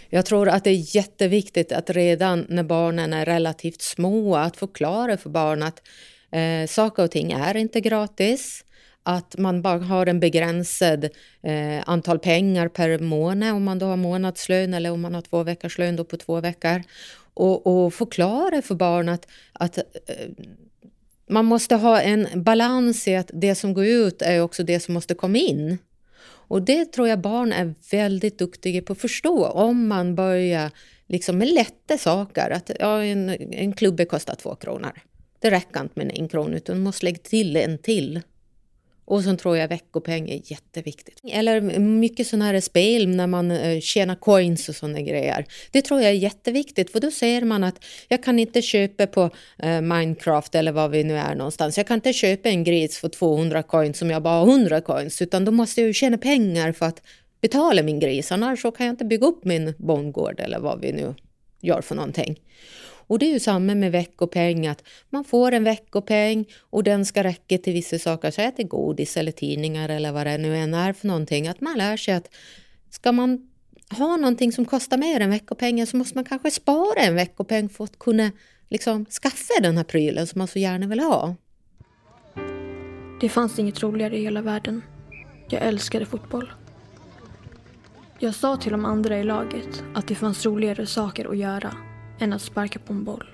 Jag 0.09 0.27
tror 0.27 0.49
att 0.49 0.65
det 0.65 0.71
är 0.71 0.97
jätteviktigt 0.97 1.73
att 1.73 1.91
redan 1.91 2.47
när 2.49 2.63
barnen 2.63 3.13
är 3.13 3.27
relativt 3.27 3.83
små 3.83 4.37
att 4.37 4.57
förklara 4.57 5.17
för 5.17 5.31
barn 5.31 5.63
att 5.63 5.83
eh, 6.31 6.67
saker 6.69 7.05
och 7.05 7.11
ting 7.11 7.33
är 7.33 7.57
inte 7.57 7.81
gratis. 7.81 8.65
Att 9.03 9.39
man 9.39 9.63
bara 9.63 9.79
har 9.79 10.07
en 10.07 10.21
begränsad 10.21 11.05
eh, 11.43 11.83
antal 11.87 12.19
pengar 12.19 12.69
per 12.69 12.99
månad 12.99 13.55
om 13.55 13.65
man 13.65 13.79
då 13.79 13.87
har 13.87 13.97
månadslön 13.97 14.75
eller 14.75 14.91
om 14.91 15.01
man 15.01 15.15
har 15.15 15.23
två 15.23 15.43
veckors 15.43 15.79
lön 15.79 15.97
då 15.97 16.05
på 16.05 16.17
två 16.17 16.41
veckor. 16.41 16.83
Och, 17.35 17.67
och 17.67 17.95
förklara 17.95 18.63
för 18.63 18.75
barn 18.75 19.09
att, 19.09 19.27
att 19.53 19.79
eh, 19.79 19.85
man 21.29 21.45
måste 21.45 21.75
ha 21.75 22.01
en 22.01 22.29
balans 22.35 23.09
i 23.09 23.17
att 23.17 23.31
det 23.33 23.55
som 23.55 23.75
går 23.75 23.87
ut 23.87 24.23
är 24.23 24.41
också 24.41 24.63
det 24.63 24.81
som 24.81 24.95
måste 24.95 25.15
komma 25.15 25.39
in. 25.39 25.79
Och 26.49 26.63
det 26.63 26.85
tror 26.85 27.09
jag 27.09 27.21
barn 27.21 27.53
är 27.53 27.75
väldigt 27.91 28.39
duktiga 28.39 28.83
på 28.83 28.93
att 28.93 28.99
förstå 28.99 29.47
om 29.47 29.89
man 29.89 30.15
börjar 30.15 30.71
liksom 31.07 31.39
med 31.39 31.49
lätta 31.49 31.99
saker. 31.99 32.51
Att 32.51 32.71
ja, 32.81 33.05
en, 33.05 33.29
en 33.53 33.73
klubba 33.73 34.05
kostar 34.05 34.35
två 34.35 34.55
kronor. 34.55 34.93
Det 35.41 35.51
räcker 35.51 35.81
inte 35.81 35.93
med 35.95 36.13
en 36.15 36.29
krona 36.29 36.57
utan 36.57 36.77
man 36.77 36.85
måste 36.85 37.05
lägga 37.05 37.19
till 37.19 37.57
en 37.57 37.79
till. 37.79 38.21
Och 39.09 39.25
sen 39.25 39.37
tror 39.37 39.57
jag 39.57 39.69
veckopeng 39.69 40.31
är 40.31 40.41
jätteviktigt. 40.45 41.21
Eller 41.25 41.61
mycket 41.79 42.27
sådana 42.27 42.45
här 42.45 42.61
spel 42.61 43.09
när 43.09 43.27
man 43.27 43.51
eh, 43.51 43.81
tjänar 43.81 44.15
coins 44.15 44.69
och 44.69 44.75
sådana 44.75 45.01
grejer. 45.01 45.47
Det 45.71 45.83
tror 45.83 46.01
jag 46.01 46.11
är 46.11 46.15
jätteviktigt 46.15 46.93
för 46.93 47.01
då 47.01 47.11
ser 47.11 47.43
man 47.43 47.65
att 47.65 47.85
jag 48.09 48.23
kan 48.23 48.39
inte 48.39 48.63
köpa 48.63 49.07
på 49.07 49.31
eh, 49.59 49.81
Minecraft 49.81 50.55
eller 50.55 50.73
vad 50.73 50.91
vi 50.91 51.05
nu 51.05 51.17
är 51.17 51.35
någonstans. 51.35 51.77
Jag 51.77 51.87
kan 51.87 51.95
inte 51.95 52.13
köpa 52.13 52.49
en 52.49 52.65
gris 52.65 52.99
för 52.99 53.09
200 53.09 53.63
coins 53.63 53.99
som 53.99 54.11
jag 54.11 54.23
bara 54.23 54.39
har 54.39 54.53
100 54.53 54.81
coins 54.81 55.23
utan 55.23 55.45
då 55.45 55.53
måste 55.53 55.81
jag 55.81 55.89
ju 55.89 55.95
tjäna 55.95 56.19
pengar 56.19 56.73
för 56.73 56.87
att 56.87 57.03
betala 57.41 57.83
min 57.83 58.01
gris. 58.01 58.33
Annars 58.33 58.63
så 58.63 58.71
kan 58.71 58.87
jag 58.87 58.93
inte 58.93 59.05
bygga 59.05 59.27
upp 59.27 59.45
min 59.45 59.75
bondgård 59.79 60.41
eller 60.41 60.59
vad 60.59 60.81
vi 60.81 60.93
nu 60.93 61.15
gör 61.61 61.81
för 61.81 61.95
någonting. 61.95 62.37
Och 63.09 63.19
det 63.19 63.27
är 63.27 63.33
ju 63.33 63.41
samma 63.41 63.75
med 63.75 63.93
veckopeng, 63.93 64.67
att 64.67 64.85
man 65.11 65.25
får 65.25 65.53
en 65.53 65.65
veckopeng 65.65 66.45
och 66.61 66.85
den 66.85 67.05
ska 67.05 67.25
räcka 67.25 67.59
till 67.59 67.73
vissa 67.73 67.99
saker, 67.99 68.31
säg 68.31 68.47
att 68.47 68.57
det 68.57 68.63
är 68.63 68.69
godis 68.69 69.17
eller 69.17 69.33
tidningar 69.33 69.89
eller 69.89 70.13
vad 70.13 70.27
det 70.27 70.39
nu 70.39 70.57
än 70.57 70.75
är 70.75 70.93
för 70.93 71.07
någonting. 71.07 71.49
Att 71.49 71.61
man 71.61 71.79
lär 71.79 71.97
sig 71.97 72.15
att 72.15 72.35
ska 72.91 73.13
man 73.13 73.51
ha 73.91 74.17
någonting 74.17 74.53
som 74.53 74.65
kostar 74.65 74.99
mer 74.99 75.21
än 75.21 75.31
veckopengen 75.31 75.87
så 75.87 75.97
måste 75.97 76.15
man 76.19 76.25
kanske 76.25 76.51
spara 76.51 77.01
en 77.01 77.15
veckopeng 77.15 77.69
för 77.69 77.85
att 77.85 77.99
kunna 77.99 78.31
liksom 78.69 79.07
skaffa 79.07 79.61
den 79.63 79.77
här 79.77 79.85
prylen 79.85 80.27
som 80.27 80.39
man 80.39 80.49
så 80.49 80.59
gärna 80.59 80.87
vill 80.87 81.01
ha. 81.01 81.35
Det 83.21 83.29
fanns 83.29 83.59
inget 83.59 83.83
roligare 83.83 84.19
i 84.19 84.23
hela 84.23 84.43
världen. 84.43 84.83
Jag 85.49 85.63
älskade 85.63 86.07
fotboll. 86.07 86.53
Jag 88.19 88.35
sa 88.35 88.57
till 88.57 88.73
de 88.73 88.85
andra 88.85 89.19
i 89.19 89.25
laget 89.25 89.83
att 89.95 90.09
det 90.09 90.15
fanns 90.15 90.47
roligare 90.47 90.87
saker 90.87 91.31
att 91.31 91.39
göra 91.39 91.88
än 92.19 92.33
att 92.33 92.43
sparka 92.43 92.79
på 92.79 92.93
en 92.93 93.05
boll. 93.05 93.25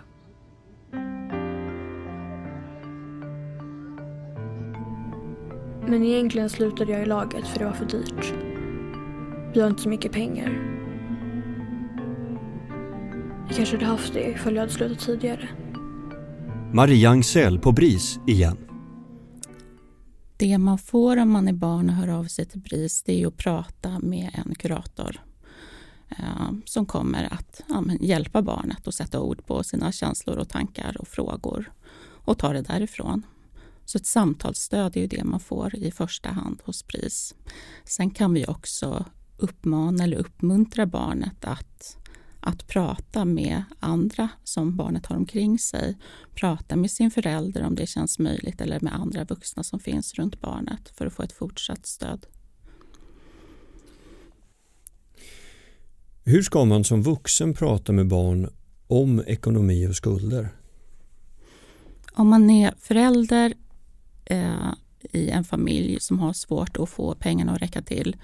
Men 5.87 6.05
egentligen 6.05 6.51
slutade 6.51 6.93
jag 6.93 7.03
i 7.03 7.07
laget 7.07 7.49
för 7.49 7.59
det 7.59 7.65
var 7.65 7.73
för 7.73 7.85
dyrt. 7.85 8.35
Vi 9.55 9.61
har 9.61 9.71
inte 9.71 9.83
så 9.83 9.89
mycket 9.89 10.13
pengar. 10.13 10.75
Jag 13.49 13.57
kanske 13.57 13.77
hade 13.77 13.87
haft 13.87 14.13
det 14.13 14.31
ifall 14.31 14.55
jag 14.55 14.63
hade 14.63 14.73
slutat 14.73 14.99
tidigare. 14.99 15.49
Maria 16.73 17.11
Angsell 17.11 17.59
på 17.59 17.73
BRIS 17.73 18.19
igen. 18.27 18.57
Det 20.37 20.59
man 20.59 20.79
får 20.79 21.17
om 21.17 21.31
man 21.31 21.49
är 21.49 21.53
barn 21.53 21.89
och 21.89 21.95
hör 21.95 22.09
av 22.09 22.25
sig 22.25 22.45
till 22.45 22.61
BRIS 22.61 23.03
det 23.03 23.23
är 23.23 23.27
att 23.27 23.37
prata 23.37 23.99
med 23.99 24.31
en 24.35 24.55
kurator 24.55 25.21
Eh, 26.09 26.53
som 26.65 26.87
kommer 26.87 27.33
att 27.35 27.61
ja, 27.69 27.85
hjälpa 28.01 28.43
barnet 28.43 28.89
att 28.89 28.95
sätta 28.95 29.21
ord 29.21 29.47
på 29.47 29.63
sina 29.63 29.93
känslor 29.93 30.37
och 30.37 30.49
tankar 30.49 30.97
och 30.99 31.09
frågor 31.09 31.73
och 32.25 32.39
ta 32.39 32.53
det 32.53 32.63
därifrån. 32.63 33.27
Så 33.85 33.99
ett 33.99 34.07
samtalsstöd 34.07 34.97
är 34.97 35.01
ju 35.01 35.07
det 35.07 35.25
man 35.25 35.41
får 35.41 35.77
i 35.77 35.91
första 35.91 36.29
hand 36.29 36.61
hos 36.65 36.83
PRIS. 36.83 37.35
Sen 37.85 38.11
kan 38.11 38.35
vi 38.35 38.47
också 38.47 39.05
uppmana 39.37 40.05
eller 40.05 40.17
uppmuntra 40.17 40.87
barnet 40.87 41.45
att, 41.45 41.97
att 42.41 42.67
prata 42.67 43.25
med 43.25 43.65
andra 43.81 44.29
som 44.45 44.77
barnet 44.77 45.07
har 45.07 45.17
omkring 45.17 45.59
sig. 45.59 45.99
Prata 46.35 46.77
med 46.77 46.91
sin 46.91 47.11
förälder 47.11 47.65
om 47.65 47.75
det 47.75 47.87
känns 47.87 48.19
möjligt 48.19 48.61
eller 48.61 48.81
med 48.81 48.95
andra 48.95 49.25
vuxna 49.25 49.63
som 49.63 49.81
finns 49.81 50.15
runt 50.15 50.41
barnet 50.41 50.89
för 50.89 51.07
att 51.07 51.13
få 51.13 51.23
ett 51.23 51.33
fortsatt 51.33 51.87
stöd. 51.87 52.27
Hur 56.27 56.43
ska 56.43 56.65
man 56.65 56.85
som 56.85 57.03
vuxen 57.03 57.55
prata 57.55 57.93
med 57.93 58.07
barn 58.07 58.51
om 58.87 59.23
ekonomi 59.27 59.87
och 59.89 59.97
skulder? 59.97 60.49
Om 62.13 62.29
man 62.29 62.51
är 62.51 62.75
förälder 62.79 63.55
eh, 64.25 64.73
i 65.01 65.31
en 65.31 65.45
familj 65.45 66.01
som 66.01 66.19
har 66.19 66.33
svårt 66.33 66.77
att 66.77 66.89
få 66.89 67.15
pengarna 67.15 67.53
att 67.53 67.63
räcka 67.63 67.83
till 67.83 68.17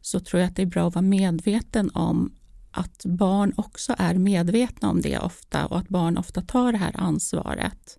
så 0.00 0.20
tror 0.20 0.40
jag 0.40 0.48
att 0.48 0.56
det 0.56 0.62
är 0.62 0.66
bra 0.66 0.88
att 0.88 0.94
vara 0.94 1.02
medveten 1.02 1.90
om 1.90 2.32
att 2.70 3.04
barn 3.04 3.52
också 3.56 3.94
är 3.98 4.14
medvetna 4.14 4.90
om 4.90 5.00
det 5.00 5.18
ofta 5.18 5.66
och 5.66 5.78
att 5.78 5.88
barn 5.88 6.18
ofta 6.18 6.42
tar 6.42 6.72
det 6.72 6.78
här 6.78 6.92
ansvaret. 6.94 7.98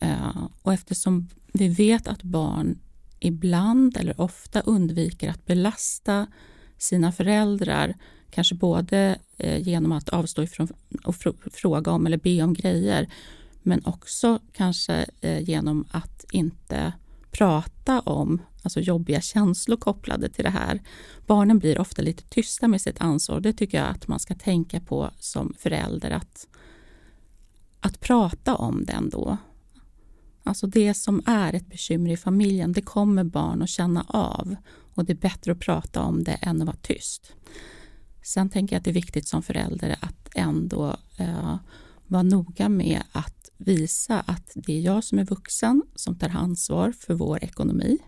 Eh, 0.00 0.48
och 0.62 0.72
eftersom 0.72 1.28
vi 1.52 1.68
vet 1.68 2.08
att 2.08 2.22
barn 2.22 2.78
ibland 3.20 3.96
eller 3.96 4.20
ofta 4.20 4.60
undviker 4.60 5.30
att 5.30 5.46
belasta 5.46 6.26
sina 6.78 7.12
föräldrar 7.12 7.94
Kanske 8.30 8.54
både 8.54 9.18
eh, 9.36 9.62
genom 9.62 9.92
att 9.92 10.08
avstå 10.08 10.42
ifrån 10.42 10.68
att 11.04 11.16
fråga 11.52 11.90
om 11.90 12.06
eller 12.06 12.18
be 12.18 12.42
om 12.42 12.54
grejer 12.54 13.08
men 13.62 13.84
också 13.84 14.38
kanske 14.52 15.06
eh, 15.20 15.40
genom 15.40 15.84
att 15.90 16.24
inte 16.32 16.92
prata 17.30 18.00
om 18.00 18.42
alltså 18.62 18.80
jobbiga 18.80 19.20
känslor 19.20 19.76
kopplade 19.76 20.28
till 20.28 20.44
det 20.44 20.50
här. 20.50 20.80
Barnen 21.26 21.58
blir 21.58 21.80
ofta 21.80 22.02
lite 22.02 22.22
tysta 22.24 22.68
med 22.68 22.80
sitt 22.80 23.00
ansvar. 23.00 23.40
Det 23.40 23.52
tycker 23.52 23.78
jag 23.78 23.88
att 23.88 24.08
man 24.08 24.20
ska 24.20 24.34
tänka 24.34 24.80
på 24.80 25.10
som 25.18 25.54
förälder, 25.58 26.10
att, 26.10 26.46
att 27.80 28.00
prata 28.00 28.54
om 28.54 28.84
det 28.84 28.92
ändå. 28.92 29.36
Alltså 30.42 30.66
det 30.66 30.94
som 30.94 31.22
är 31.26 31.52
ett 31.52 31.66
bekymmer 31.66 32.10
i 32.10 32.16
familjen, 32.16 32.72
det 32.72 32.82
kommer 32.82 33.24
barn 33.24 33.62
att 33.62 33.68
känna 33.68 34.04
av 34.08 34.56
och 34.94 35.04
det 35.04 35.12
är 35.12 35.16
bättre 35.16 35.52
att 35.52 35.60
prata 35.60 36.02
om 36.02 36.24
det 36.24 36.32
än 36.32 36.60
att 36.60 36.66
vara 36.66 36.76
tyst. 36.76 37.32
Sen 38.26 38.48
tänker 38.48 38.74
jag 38.76 38.78
att 38.78 38.84
det 38.84 38.90
är 38.90 38.94
viktigt 38.94 39.28
som 39.28 39.42
förälder 39.42 39.96
att 40.00 40.28
ändå 40.34 40.96
eh, 41.18 41.56
vara 42.06 42.22
noga 42.22 42.68
med 42.68 43.02
att 43.12 43.50
visa 43.56 44.20
att 44.20 44.52
det 44.54 44.72
är 44.72 44.80
jag 44.80 45.04
som 45.04 45.18
är 45.18 45.24
vuxen 45.24 45.82
som 45.94 46.18
tar 46.18 46.28
ansvar 46.28 46.92
för 47.00 47.14
vår 47.14 47.44
ekonomi. 47.44 47.98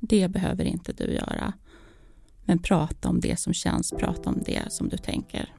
Det 0.00 0.28
behöver 0.28 0.64
inte 0.64 0.92
du 0.92 1.04
göra. 1.04 1.52
Men 2.44 2.58
prata 2.58 3.08
om 3.08 3.20
det 3.20 3.40
som 3.40 3.52
känns, 3.52 3.90
prata 3.98 4.30
om 4.30 4.42
det 4.46 4.62
som 4.68 4.88
du 4.88 4.96
tänker. 4.96 5.54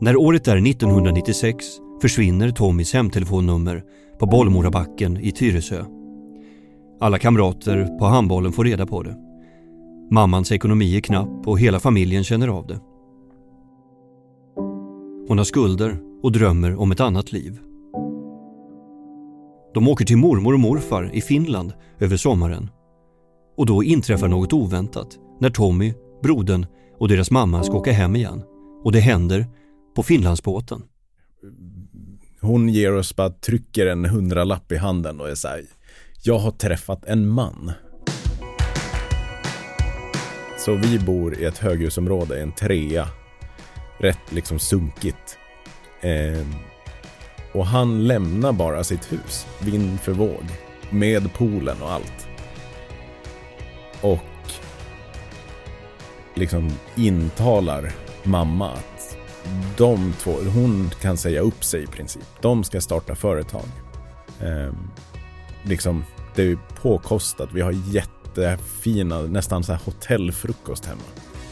När 0.00 0.16
året 0.16 0.48
är 0.48 0.56
1996 0.56 1.66
försvinner 2.02 2.50
Tommys 2.50 2.92
hemtelefonnummer 2.92 3.84
på 4.18 4.26
Bollmorabacken 4.26 5.16
i 5.16 5.32
Tyresö. 5.32 5.84
Alla 7.00 7.18
kamrater 7.18 7.98
på 7.98 8.04
handbollen 8.04 8.52
får 8.52 8.64
reda 8.64 8.86
på 8.86 9.02
det. 9.02 9.25
Mammans 10.10 10.52
ekonomi 10.52 10.96
är 10.96 11.00
knapp 11.00 11.46
och 11.46 11.60
hela 11.60 11.80
familjen 11.80 12.24
känner 12.24 12.48
av 12.48 12.66
det. 12.66 12.80
Hon 15.28 15.38
har 15.38 15.44
skulder 15.44 15.98
och 16.22 16.32
drömmer 16.32 16.80
om 16.80 16.92
ett 16.92 17.00
annat 17.00 17.32
liv. 17.32 17.58
De 19.74 19.88
åker 19.88 20.04
till 20.04 20.16
mormor 20.16 20.52
och 20.52 20.60
morfar 20.60 21.10
i 21.12 21.20
Finland 21.20 21.72
över 21.98 22.16
sommaren. 22.16 22.70
Och 23.56 23.66
då 23.66 23.84
inträffar 23.84 24.28
något 24.28 24.52
oväntat 24.52 25.18
när 25.40 25.50
Tommy, 25.50 25.94
brodern 26.22 26.66
och 26.98 27.08
deras 27.08 27.30
mamma 27.30 27.62
ska 27.62 27.76
åka 27.76 27.92
hem 27.92 28.16
igen. 28.16 28.42
Och 28.84 28.92
det 28.92 29.00
händer 29.00 29.46
på 29.96 30.02
Finlandsbåten. 30.02 30.82
Hon 32.40 32.68
ger 32.68 32.94
oss 32.94 33.16
bara, 33.16 33.30
trycker 33.30 33.86
en 33.86 34.04
hundralapp 34.04 34.72
i 34.72 34.76
handen 34.76 35.20
och 35.20 35.28
är 35.30 35.34
så 35.34 35.48
här, 35.48 35.62
jag 36.22 36.38
har 36.38 36.50
träffat 36.50 37.04
en 37.04 37.28
man. 37.28 37.72
Så 40.66 40.74
vi 40.74 40.98
bor 40.98 41.38
i 41.38 41.44
ett 41.44 41.58
höghusområde, 41.58 42.42
en 42.42 42.52
trea. 42.52 43.08
Rätt 43.98 44.32
liksom 44.32 44.58
sunkigt. 44.58 45.38
Eh, 46.00 46.46
och 47.52 47.66
han 47.66 48.06
lämnar 48.06 48.52
bara 48.52 48.84
sitt 48.84 49.12
hus, 49.12 49.46
vind 49.60 50.00
för 50.00 50.12
våg. 50.12 50.44
Med 50.90 51.32
poolen 51.32 51.82
och 51.82 51.92
allt. 51.92 52.28
Och 54.00 54.50
liksom 56.34 56.72
intalar 56.94 57.92
mamma 58.22 58.72
att 58.72 59.16
de 59.76 60.12
två, 60.18 60.32
hon 60.54 60.90
kan 61.00 61.16
säga 61.16 61.40
upp 61.40 61.64
sig 61.64 61.82
i 61.82 61.86
princip. 61.86 62.26
De 62.40 62.64
ska 62.64 62.80
starta 62.80 63.14
företag. 63.14 63.68
Eh, 64.40 64.72
liksom, 65.62 66.04
det 66.34 66.42
är 66.42 66.58
påkostat. 66.82 67.48
Vi 67.52 67.60
har 67.60 67.72
jättefina, 68.42 69.22
nästan 69.22 69.64
så 69.64 69.72
här 69.72 69.80
hotellfrukost 69.84 70.86
hemma. 70.86 71.02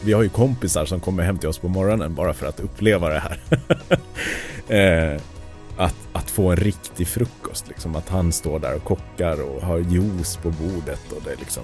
Vi 0.03 0.13
har 0.13 0.23
ju 0.23 0.29
kompisar 0.29 0.85
som 0.85 0.99
kommer 0.99 1.23
hem 1.23 1.37
till 1.37 1.49
oss 1.49 1.57
på 1.57 1.67
morgonen 1.67 2.15
bara 2.15 2.33
för 2.33 2.47
att 2.47 2.59
uppleva 2.59 3.09
det 3.09 3.19
här. 3.19 3.39
eh, 5.15 5.21
att, 5.77 5.95
att 6.13 6.31
få 6.31 6.51
en 6.51 6.57
riktig 6.57 7.07
frukost, 7.07 7.67
liksom. 7.67 7.95
Att 7.95 8.09
han 8.09 8.31
står 8.31 8.59
där 8.59 8.75
och 8.75 8.83
kockar 8.83 9.41
och 9.41 9.61
har 9.61 9.77
juice 9.77 10.37
på 10.37 10.49
bordet 10.49 11.11
och 11.11 11.21
det 11.25 11.35
liksom... 11.39 11.63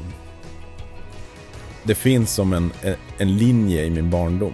Det 1.83 1.95
finns 1.95 2.33
som 2.33 2.53
en, 2.53 2.71
en 3.17 3.37
linje 3.37 3.85
i 3.85 3.89
min 3.89 4.09
barndom 4.09 4.53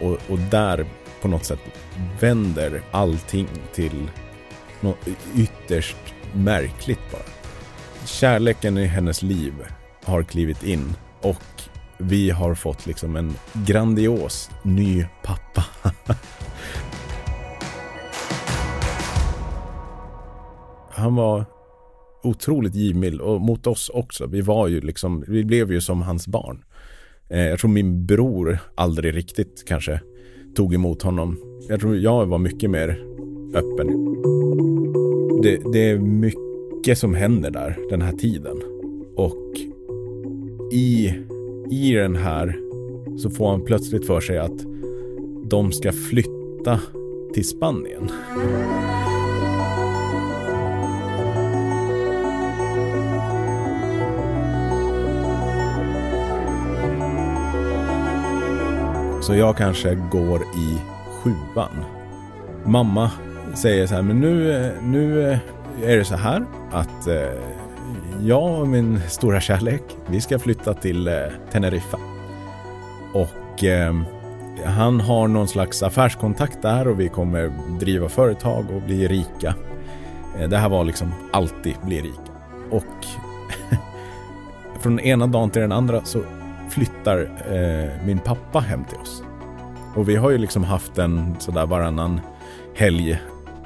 och, 0.00 0.18
och 0.28 0.38
där 0.38 0.86
på 1.22 1.28
något 1.28 1.44
sätt 1.44 1.60
vänder 2.20 2.82
allting 2.90 3.48
till 3.74 4.10
något 4.80 5.08
ytterst 5.36 5.96
märkligt 6.32 7.12
bara. 7.12 7.22
Kärleken 8.04 8.78
i 8.78 8.86
hennes 8.86 9.22
liv 9.22 9.54
har 10.08 10.22
klivit 10.22 10.62
in 10.62 10.94
och 11.20 11.62
vi 11.98 12.30
har 12.30 12.54
fått 12.54 12.86
liksom 12.86 13.16
en 13.16 13.34
grandios 13.66 14.50
ny 14.62 15.06
pappa. 15.22 15.64
Han 20.90 21.14
var 21.14 21.44
otroligt 22.22 22.74
givmild 22.74 23.20
och 23.20 23.40
mot 23.40 23.66
oss 23.66 23.88
också. 23.94 24.26
Vi 24.26 24.40
var 24.40 24.68
ju 24.68 24.80
liksom, 24.80 25.24
vi 25.28 25.44
blev 25.44 25.72
ju 25.72 25.80
som 25.80 26.02
hans 26.02 26.28
barn. 26.28 26.64
Eh, 27.28 27.46
jag 27.46 27.58
tror 27.58 27.70
min 27.70 28.06
bror 28.06 28.58
aldrig 28.74 29.16
riktigt 29.16 29.64
kanske 29.66 30.00
tog 30.56 30.74
emot 30.74 31.02
honom. 31.02 31.38
Jag 31.68 31.80
tror 31.80 31.96
jag 31.96 32.26
var 32.26 32.38
mycket 32.38 32.70
mer 32.70 32.88
öppen. 33.54 33.86
Det, 35.42 35.72
det 35.72 35.90
är 35.90 35.98
mycket 35.98 36.98
som 36.98 37.14
händer 37.14 37.50
där 37.50 37.78
den 37.90 38.02
här 38.02 38.12
tiden. 38.12 38.62
Och 39.16 39.67
i, 40.72 41.14
i 41.70 41.92
den 41.92 42.16
här 42.16 42.58
så 43.18 43.30
får 43.30 43.50
han 43.50 43.64
plötsligt 43.64 44.06
för 44.06 44.20
sig 44.20 44.38
att 44.38 44.64
de 45.50 45.72
ska 45.72 45.92
flytta 45.92 46.80
till 47.34 47.48
Spanien. 47.48 48.10
Så 59.22 59.34
jag 59.34 59.56
kanske 59.56 59.94
går 59.94 60.42
i 60.42 60.78
sjuan. 61.22 61.84
Mamma 62.64 63.10
säger 63.54 63.86
så 63.86 63.94
här, 63.94 64.02
men 64.02 64.20
nu, 64.20 64.70
nu 64.82 65.22
är 65.82 65.96
det 65.96 66.04
så 66.04 66.16
här 66.16 66.44
att 66.70 67.06
eh, 67.06 67.67
jag 68.20 68.60
och 68.60 68.68
min 68.68 69.00
stora 69.08 69.40
kärlek, 69.40 69.82
vi 70.06 70.20
ska 70.20 70.38
flytta 70.38 70.74
till 70.74 71.08
eh, 71.08 71.14
Teneriffa. 71.52 71.98
Och 73.14 73.64
eh, 73.64 73.94
han 74.64 75.00
har 75.00 75.28
någon 75.28 75.48
slags 75.48 75.82
affärskontakt 75.82 76.62
där 76.62 76.88
och 76.88 77.00
vi 77.00 77.08
kommer 77.08 77.52
driva 77.80 78.08
företag 78.08 78.64
och 78.76 78.82
bli 78.82 79.08
rika. 79.08 79.54
Eh, 80.38 80.48
det 80.48 80.56
här 80.56 80.68
var 80.68 80.84
liksom 80.84 81.12
alltid 81.32 81.74
bli 81.84 82.00
rika. 82.00 82.32
Och 82.70 83.06
från 84.80 85.00
ena 85.00 85.26
dagen 85.26 85.50
till 85.50 85.62
den 85.62 85.72
andra 85.72 86.04
så 86.04 86.22
flyttar 86.68 87.30
eh, 87.50 88.06
min 88.06 88.18
pappa 88.18 88.60
hem 88.60 88.84
till 88.84 88.98
oss. 88.98 89.22
Och 89.94 90.08
vi 90.08 90.16
har 90.16 90.30
ju 90.30 90.38
liksom 90.38 90.64
haft 90.64 90.98
en 90.98 91.36
sådär 91.38 91.66
varannan 91.66 92.20
helg, 92.74 93.12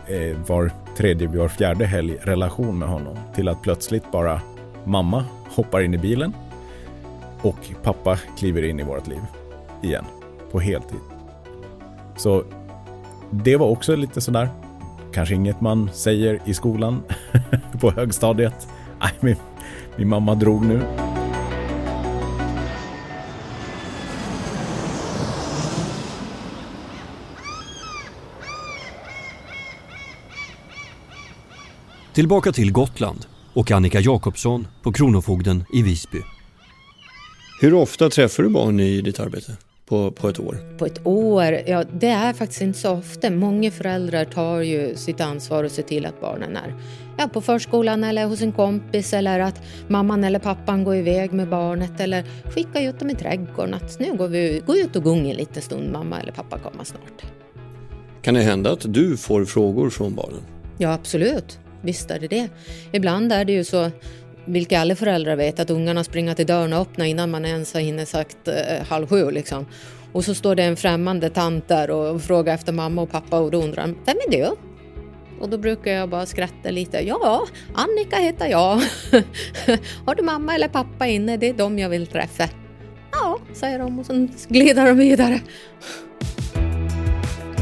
eh, 0.07 0.37
var 0.47 0.71
tredje, 1.03 1.29
var 1.29 1.49
fjärde 1.49 1.87
helg 1.87 2.17
relation 2.23 2.79
med 2.79 2.89
honom. 2.89 3.17
Till 3.35 3.49
att 3.49 3.63
plötsligt 3.63 4.13
bara 4.13 4.41
mamma 4.85 5.25
hoppar 5.49 5.81
in 5.81 5.95
i 5.95 5.99
bilen 5.99 6.35
och 7.41 7.57
pappa 7.83 8.17
kliver 8.39 8.63
in 8.63 8.81
i 8.81 8.83
vårt 8.83 9.07
liv 9.07 9.21
igen 9.83 10.05
på 10.53 10.61
heltid. 10.61 11.01
Så 12.17 12.45
det 13.31 13.57
var 13.57 13.67
också 13.67 13.97
lite 13.97 14.21
sådär, 14.21 14.49
kanske 15.13 15.35
inget 15.35 15.61
man 15.61 15.91
säger 15.93 16.39
i 16.45 16.55
skolan 16.55 17.03
på 17.81 17.91
högstadiet. 17.91 18.69
Nej, 19.01 19.13
min, 19.21 19.37
min 19.97 20.09
mamma 20.09 20.35
drog 20.35 20.65
nu. 20.65 20.81
Tillbaka 32.15 32.53
till 32.53 32.73
Gotland 32.73 33.27
och 33.53 33.71
Annika 33.71 34.01
Jakobsson 34.01 34.67
på 34.83 34.93
Kronofogden 34.93 35.65
i 35.75 35.83
Visby. 35.83 36.19
Hur 37.61 37.75
ofta 37.75 38.11
träffar 38.11 38.43
du 38.43 38.49
barn 38.49 38.81
i 38.81 39.01
ditt 39.01 39.21
arbete 39.21 39.57
på, 39.87 40.11
på 40.11 40.29
ett 40.29 40.41
år? 40.41 40.77
På 40.79 40.87
ett 40.87 41.07
år? 41.07 41.61
Ja, 41.67 41.85
det 41.93 42.09
är 42.09 42.33
faktiskt 42.33 42.63
inte 42.63 42.79
så 42.79 42.91
ofta. 42.91 43.31
Många 43.31 43.71
föräldrar 43.71 44.25
tar 44.25 44.61
ju 44.61 44.97
sitt 44.97 45.21
ansvar 45.21 45.65
och 45.65 45.71
ser 45.71 45.83
till 45.83 46.07
att 46.07 46.21
barnen 46.21 46.57
är 46.57 46.75
ja, 47.19 47.29
på 47.29 47.41
förskolan 47.41 48.05
eller 48.05 48.27
hos 48.27 48.43
en 48.43 48.53
kompis 48.53 49.13
eller 49.13 49.41
att 49.41 49.61
mamman 49.89 50.25
eller 50.25 50.39
pappan 50.39 50.85
går 50.85 50.97
iväg 50.97 51.33
med 51.33 51.49
barnet 51.49 52.01
eller 52.01 52.25
skickar 52.55 52.83
ut 52.83 52.99
dem 52.99 53.11
i 53.11 53.15
trädgården. 53.15 53.75
Att 53.75 53.99
nu 53.99 54.17
går 54.17 54.29
vi 54.29 54.63
går 54.67 54.77
ut 54.77 54.97
och 54.97 55.05
gungar 55.05 55.31
en 55.31 55.37
liten 55.37 55.63
stund, 55.63 55.93
mamma 55.93 56.21
eller 56.21 56.33
pappa 56.33 56.59
kommer 56.59 56.85
snart. 56.85 57.23
Kan 58.23 58.35
det 58.35 58.43
hända 58.43 58.73
att 58.73 58.95
du 58.95 59.17
får 59.17 59.45
frågor 59.45 59.91
från 59.91 60.15
barnen? 60.15 60.41
Ja, 60.79 60.93
absolut. 60.93 61.59
Visst 61.83 62.11
är 62.11 62.19
det 62.19 62.29
det. 62.29 62.49
Ibland 62.93 63.33
är 63.33 63.45
det 63.45 63.53
ju 63.53 63.65
så, 63.65 63.91
vilket 64.45 64.79
alla 64.79 64.97
föräldrar 64.97 65.37
vet, 65.37 65.61
att 65.61 65.71
ungarna 65.71 66.05
springer 66.05 66.35
till 66.35 66.47
dörren 66.47 66.73
och 66.73 66.81
öppnar 66.81 67.05
innan 67.05 67.31
man 67.31 67.45
ens 67.45 67.75
har 67.75 67.81
hinner 67.81 68.05
sagt 68.05 68.49
eh, 68.49 68.87
halv 68.89 69.07
sju. 69.07 69.31
Liksom. 69.31 69.67
Och 70.13 70.25
så 70.25 70.35
står 70.35 70.55
det 70.55 70.63
en 70.63 70.77
främmande 70.77 71.31
tant 71.31 71.69
där 71.69 71.91
och 71.91 72.23
frågar 72.23 72.55
efter 72.55 72.73
mamma 72.73 73.03
och 73.03 73.11
pappa 73.11 73.39
och 73.41 73.51
då 73.51 73.63
undrar 73.63 73.83
de, 73.83 73.99
vem 74.05 74.17
är 74.27 74.31
du? 74.31 74.57
Och 75.41 75.49
då 75.49 75.59
brukar 75.59 75.91
jag 75.91 76.09
bara 76.09 76.27
skratta 76.27 76.71
lite. 76.71 77.07
Ja, 77.07 77.47
Annika 77.75 78.17
heter 78.17 78.47
jag. 78.47 78.69
Har 80.07 80.15
du 80.15 80.23
mamma 80.23 80.55
eller 80.55 80.69
pappa 80.69 81.07
inne? 81.07 81.37
Det 81.37 81.49
är 81.49 81.55
dem 81.55 81.79
jag 81.79 81.89
vill 81.89 82.07
träffa. 82.07 82.49
Ja, 83.13 83.39
säger 83.53 83.79
de 83.79 83.99
och 83.99 84.07
så 84.07 84.29
glider 84.49 84.87
de 84.87 84.99
vidare. 84.99 85.41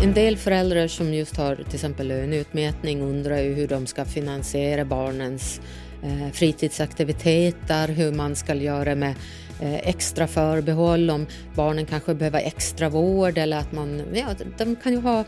En 0.02 0.14
del 0.14 0.36
föräldrar 0.36 0.88
som 0.88 1.14
just 1.14 1.36
har 1.36 1.56
till 1.56 1.74
exempel 1.74 2.08
löneutmätning 2.08 3.02
undrar 3.02 3.38
ju 3.38 3.54
hur 3.54 3.68
de 3.68 3.86
ska 3.86 4.04
finansiera 4.04 4.84
barnens 4.84 5.60
eh, 6.02 6.32
fritidsaktiviteter, 6.32 7.88
hur 7.88 8.12
man 8.12 8.36
ska 8.36 8.54
göra 8.54 8.94
med 8.94 9.14
eh, 9.60 9.88
extra 9.88 10.26
förbehåll 10.26 11.10
om 11.10 11.26
barnen 11.54 11.86
kanske 11.86 12.14
behöver 12.14 12.40
extra 12.40 12.88
vård 12.88 13.38
eller 13.38 13.58
att 13.58 13.72
man, 13.72 14.02
ja, 14.14 14.26
de 14.58 14.76
kan 14.76 14.92
ju 14.92 15.00
ha 15.00 15.24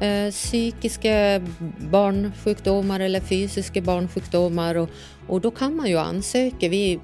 eh, 0.00 0.30
psykiska 0.30 1.40
barnsjukdomar 1.90 3.00
eller 3.00 3.20
fysiska 3.20 3.80
barnsjukdomar 3.80 4.74
och, 4.74 4.88
och 5.28 5.40
då 5.40 5.50
kan 5.50 5.76
man 5.76 5.88
ju 5.88 5.98
ansöka. 5.98 6.68
Vi 6.68 7.00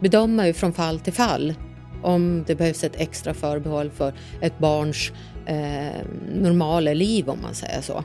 bedömer 0.00 0.46
ju 0.46 0.52
från 0.52 0.72
fall 0.72 1.00
till 1.00 1.12
fall 1.12 1.54
om 2.02 2.44
det 2.46 2.54
behövs 2.54 2.84
ett 2.84 3.00
extra 3.00 3.34
förbehåll 3.34 3.90
för 3.90 4.12
ett 4.40 4.58
barns 4.58 5.12
eh, 5.46 6.06
normala 6.34 6.94
liv 6.94 7.28
om 7.28 7.38
man 7.42 7.54
säger 7.54 7.80
så. 7.80 8.04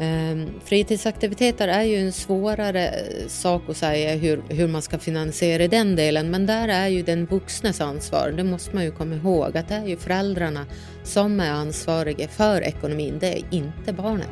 Eh, 0.00 0.46
fritidsaktiviteter 0.64 1.68
är 1.68 1.82
ju 1.82 1.96
en 1.96 2.12
svårare 2.12 2.90
sak 3.28 3.62
att 3.68 3.76
säga 3.76 4.16
hur, 4.16 4.42
hur 4.48 4.68
man 4.68 4.82
ska 4.82 4.98
finansiera 4.98 5.68
den 5.68 5.96
delen 5.96 6.30
men 6.30 6.46
där 6.46 6.68
är 6.68 6.88
ju 6.88 7.02
den 7.02 7.26
vuxnes 7.26 7.80
ansvar. 7.80 8.34
Det 8.36 8.44
måste 8.44 8.74
man 8.74 8.84
ju 8.84 8.90
komma 8.90 9.14
ihåg 9.14 9.56
att 9.56 9.68
det 9.68 9.74
är 9.74 9.86
ju 9.86 9.96
föräldrarna 9.96 10.66
som 11.02 11.40
är 11.40 11.50
ansvariga 11.50 12.28
för 12.28 12.62
ekonomin, 12.62 13.16
det 13.20 13.38
är 13.38 13.44
inte 13.50 13.92
barnen. 13.92 14.28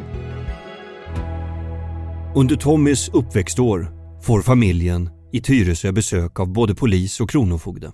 Under 2.36 2.56
Tommys 2.56 3.08
uppväxtår 3.08 3.92
får 4.22 4.42
familjen 4.42 5.10
i 5.32 5.40
Tyresö 5.40 5.92
besök 5.92 6.40
av 6.40 6.52
både 6.52 6.74
polis 6.74 7.20
och 7.20 7.30
kronofogde. 7.30 7.92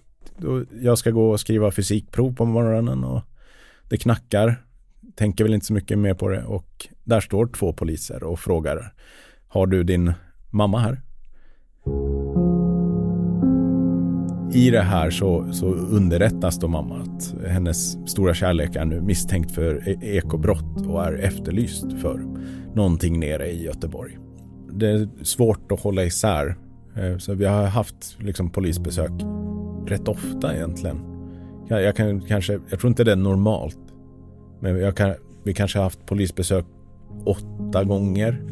Jag 0.82 0.98
ska 0.98 1.10
gå 1.10 1.30
och 1.30 1.40
skriva 1.40 1.72
fysikprov 1.72 2.34
på 2.34 2.44
morgonen 2.44 3.04
och 3.04 3.22
det 3.88 3.96
knackar. 3.96 4.64
Tänker 5.14 5.44
väl 5.44 5.54
inte 5.54 5.66
så 5.66 5.72
mycket 5.72 5.98
mer 5.98 6.14
på 6.14 6.28
det 6.28 6.44
och 6.44 6.88
där 7.04 7.20
står 7.20 7.46
två 7.46 7.72
poliser 7.72 8.22
och 8.22 8.40
frågar 8.40 8.92
Har 9.48 9.66
du 9.66 9.84
din 9.84 10.12
mamma 10.50 10.78
här? 10.78 11.00
I 14.54 14.70
det 14.70 14.82
här 14.82 15.10
så, 15.10 15.52
så 15.52 15.66
underrättas 15.66 16.58
då 16.58 16.68
mamma 16.68 16.96
att 17.00 17.34
hennes 17.46 18.10
stora 18.10 18.34
kärlek 18.34 18.76
är 18.76 18.84
nu 18.84 19.00
misstänkt 19.00 19.54
för 19.54 19.88
e-, 19.88 19.98
ekobrott 20.02 20.86
och 20.86 21.04
är 21.04 21.12
efterlyst 21.12 21.92
för 22.00 22.20
någonting 22.74 23.20
nere 23.20 23.50
i 23.50 23.64
Göteborg. 23.64 24.18
Det 24.72 24.90
är 24.90 25.08
svårt 25.22 25.72
att 25.72 25.80
hålla 25.80 26.04
isär. 26.04 26.56
Eh, 26.96 27.18
så 27.18 27.34
vi 27.34 27.44
har 27.44 27.64
haft 27.64 28.16
liksom 28.18 28.50
polisbesök 28.50 29.12
rätt 29.86 30.08
ofta 30.08 30.56
egentligen. 30.56 31.13
Jag, 31.68 31.96
kan 31.96 32.20
kanske, 32.20 32.60
jag 32.70 32.80
tror 32.80 32.88
inte 32.88 33.04
det 33.04 33.12
är 33.12 33.16
normalt. 33.16 33.78
Men 34.60 34.78
jag 34.78 34.96
kan, 34.96 35.14
vi 35.42 35.54
kanske 35.54 35.78
har 35.78 35.84
haft 35.84 36.06
polisbesök 36.06 36.64
åtta 37.24 37.84
gånger 37.84 38.42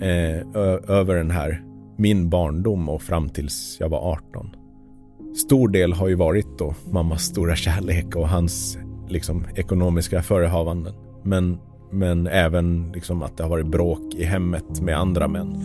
eh, 0.00 0.46
över 0.88 1.14
den 1.14 1.30
här 1.30 1.62
min 1.98 2.30
barndom 2.30 2.88
och 2.88 3.02
fram 3.02 3.28
tills 3.28 3.76
jag 3.80 3.88
var 3.88 3.98
18. 3.98 4.56
Stor 5.36 5.68
del 5.68 5.92
har 5.92 6.08
ju 6.08 6.14
varit 6.14 6.58
då 6.58 6.74
mammas 6.90 7.22
stora 7.22 7.56
kärlek 7.56 8.16
och 8.16 8.28
hans 8.28 8.78
liksom, 9.08 9.44
ekonomiska 9.54 10.22
förehavanden. 10.22 10.94
Men, 11.22 11.58
men 11.90 12.26
även 12.26 12.92
liksom, 12.94 13.22
att 13.22 13.36
det 13.36 13.42
har 13.42 13.50
varit 13.50 13.66
bråk 13.66 14.14
i 14.14 14.24
hemmet 14.24 14.80
med 14.80 14.98
andra 14.98 15.28
män. 15.28 15.62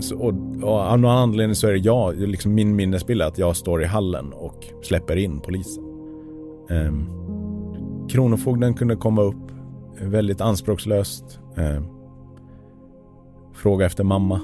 Så, 0.00 0.18
och, 0.18 0.34
och 0.62 0.80
av 0.80 0.98
någon 0.98 1.16
anledning 1.16 1.54
så 1.54 1.68
är 1.68 1.72
det 1.72 1.78
jag, 1.78 2.20
liksom 2.20 2.54
min 2.54 2.76
minnesbild 2.76 3.22
är 3.22 3.26
att 3.26 3.38
jag 3.38 3.56
står 3.56 3.82
i 3.82 3.86
hallen 3.86 4.32
och 4.32 4.66
släpper 4.82 5.16
in 5.16 5.40
polisen. 5.40 5.91
Eh, 6.72 6.92
Kronofogden 8.08 8.74
kunde 8.74 8.96
komma 8.96 9.22
upp 9.22 9.50
eh, 10.00 10.08
väldigt 10.08 10.40
anspråkslöst. 10.40 11.40
Eh, 11.56 11.82
fråga 13.54 13.86
efter 13.86 14.04
mamma. 14.04 14.40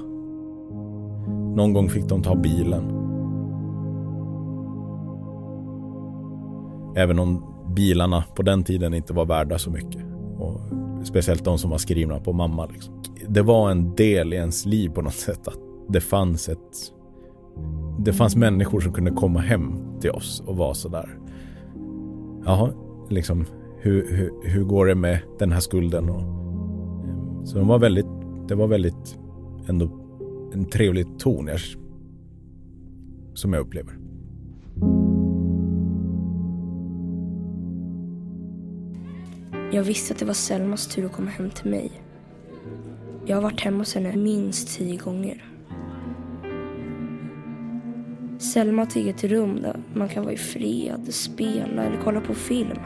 Någon 1.55 1.73
gång 1.73 1.89
fick 1.89 2.05
de 2.05 2.23
ta 2.23 2.35
bilen. 2.35 2.83
Även 6.95 7.19
om 7.19 7.43
bilarna 7.75 8.23
på 8.35 8.41
den 8.41 8.63
tiden 8.63 8.93
inte 8.93 9.13
var 9.13 9.25
värda 9.25 9.57
så 9.57 9.71
mycket. 9.71 10.01
Och 10.37 10.61
speciellt 11.03 11.43
de 11.43 11.57
som 11.57 11.69
var 11.69 11.77
skrivna 11.77 12.19
på 12.19 12.33
mamma. 12.33 12.65
Liksom. 12.65 13.03
Det 13.27 13.41
var 13.41 13.71
en 13.71 13.95
del 13.95 14.33
i 14.33 14.35
ens 14.35 14.65
liv 14.65 14.89
på 14.89 15.01
något 15.01 15.13
sätt 15.13 15.47
att 15.47 15.59
det 15.87 16.01
fanns 16.01 16.49
ett... 16.49 16.93
Det 17.99 18.13
fanns 18.13 18.35
människor 18.35 18.79
som 18.79 18.93
kunde 18.93 19.11
komma 19.11 19.39
hem 19.39 19.73
till 20.01 20.11
oss 20.11 20.43
och 20.45 20.57
vara 20.57 20.73
sådär. 20.73 21.19
Jaha, 22.45 22.73
liksom 23.09 23.45
hur, 23.79 24.11
hur, 24.11 24.49
hur 24.49 24.63
går 24.63 24.85
det 24.85 24.95
med 24.95 25.19
den 25.39 25.51
här 25.51 25.59
skulden? 25.59 26.09
Och, 26.09 26.21
ehm, 26.21 27.45
så 27.45 27.57
de 27.57 27.67
var 27.67 27.79
väldigt, 27.79 28.07
det 28.47 28.55
var 28.55 28.67
väldigt 28.67 29.19
ändå 29.67 29.89
en 30.53 30.65
trevlig 30.65 31.19
ton 31.19 31.47
jag, 31.47 31.59
som 33.33 33.53
jag 33.53 33.61
upplever. 33.61 33.93
Jag 39.71 39.83
visste 39.83 40.13
att 40.13 40.19
det 40.19 40.25
var 40.25 40.33
Selmas 40.33 40.87
tur 40.87 41.05
att 41.05 41.11
komma 41.11 41.29
hem 41.29 41.49
till 41.49 41.71
mig. 41.71 41.91
Jag 43.25 43.35
har 43.37 43.41
varit 43.41 43.61
hemma 43.61 43.77
hos 43.77 43.95
henne 43.95 44.15
minst 44.15 44.77
tio 44.77 44.97
gånger. 44.97 45.48
Selma 48.59 48.81
har 48.81 49.09
ett 49.09 49.23
rum 49.23 49.61
där 49.61 49.79
man 49.93 50.09
kan 50.09 50.23
vara 50.23 50.33
i 50.33 50.37
fred, 50.37 51.13
spela 51.13 51.83
eller 51.83 51.99
kolla 52.03 52.21
på 52.21 52.33
film. 52.33 52.79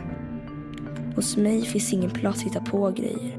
Hos 1.16 1.38
mig 1.38 1.62
finns 1.62 1.94
ingen 1.94 2.10
plats 2.10 2.40
att 2.40 2.46
hitta 2.46 2.60
på 2.60 2.92
grejer. 2.92 3.38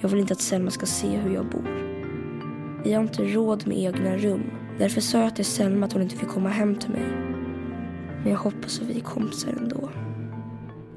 Jag 0.00 0.08
vill 0.08 0.20
inte 0.20 0.32
att 0.32 0.40
Selma 0.40 0.70
ska 0.70 0.86
se 0.86 1.06
hur 1.06 1.34
jag 1.34 1.50
bor. 1.50 1.68
Vi 2.84 2.92
har 2.92 3.02
inte 3.02 3.22
råd 3.22 3.66
med 3.66 3.78
egna 3.78 4.16
rum. 4.16 4.42
Därför 4.78 5.00
sa 5.00 5.18
jag 5.18 5.36
till 5.36 5.44
Selma 5.44 5.86
att 5.86 5.92
hon 5.92 6.02
inte 6.02 6.16
fick 6.16 6.28
komma 6.28 6.48
hem 6.48 6.74
till 6.74 6.90
mig. 6.90 7.10
Men 8.22 8.32
jag 8.32 8.38
hoppas 8.38 8.80
att 8.80 8.86
vi 8.86 8.96
är 8.96 9.04
kompisar 9.04 9.50
ändå. 9.50 9.90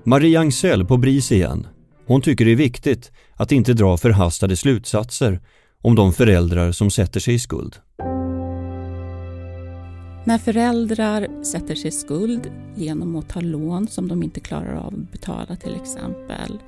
Marie 0.04 0.40
Angsell 0.40 0.86
på 0.86 0.98
BRIS 0.98 1.32
igen. 1.32 1.68
Hon 2.08 2.22
tycker 2.22 2.46
det 2.46 2.52
är 2.52 2.56
viktigt 2.56 3.12
att 3.34 3.52
inte 3.52 3.74
dra 3.74 3.98
förhastade 3.98 4.56
slutsatser 4.56 5.40
om 5.82 5.96
de 5.96 6.14
föräldrar 6.14 6.72
som 6.72 6.92
sätter 6.92 7.20
sig 7.20 7.34
i 7.34 7.40
skuld. 7.40 7.76
När 10.24 10.38
föräldrar 10.38 11.44
sätter 11.44 11.76
sig 11.76 11.88
i 11.88 11.92
skuld 11.92 12.52
genom 12.76 13.16
att 13.16 13.30
ta 13.30 13.42
lån 13.42 13.88
som 13.88 14.08
de 14.08 14.24
inte 14.24 14.40
klarar 14.40 14.76
av 14.76 14.88
att 14.88 15.12
betala 15.12 15.56
till 15.56 15.76
exempel 15.76 16.60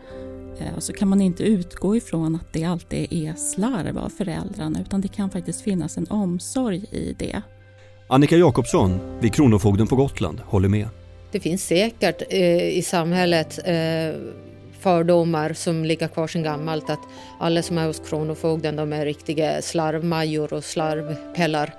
eh, 0.60 0.80
så 0.80 0.94
kan 0.94 1.08
man 1.08 1.22
inte 1.22 1.44
utgå 1.44 1.96
ifrån 1.96 2.36
att 2.36 2.54
det 2.54 2.64
alltid 2.64 3.14
är 3.14 3.34
slarv 3.34 3.98
av 3.98 4.10
föräldrarna 4.10 4.82
utan 4.82 5.02
det 5.02 5.08
kan 5.08 5.30
faktiskt 5.30 5.62
finnas 5.62 5.98
en 5.98 6.08
omsorg 6.10 6.86
i 6.92 7.16
det. 7.20 7.42
Annika 8.08 8.38
Jakobsson 8.38 9.00
vid 9.20 9.34
Kronofogden 9.34 9.88
på 9.88 9.96
Gotland 9.96 10.40
håller 10.40 10.70
med. 10.70 10.88
Det 11.32 11.40
finns 11.40 11.68
säkert 11.68 12.22
eh, 12.30 12.78
i 12.78 12.82
samhället 12.82 13.60
eh, 13.66 14.22
fördomar 14.80 15.54
som 15.54 15.86
ligger 15.86 16.08
kvar 16.08 16.28
sedan 16.28 16.44
gammalt 16.44 16.90
att 16.90 17.00
alla 17.40 17.62
som 17.62 17.78
är 17.78 17.88
hos 17.88 18.02
Kronofogden 18.10 18.76
de 18.76 18.94
är 18.94 19.06
riktiga 19.06 19.62
slarvmajor 19.62 20.54
och 20.54 20.64
slarvpellar. 20.64 21.74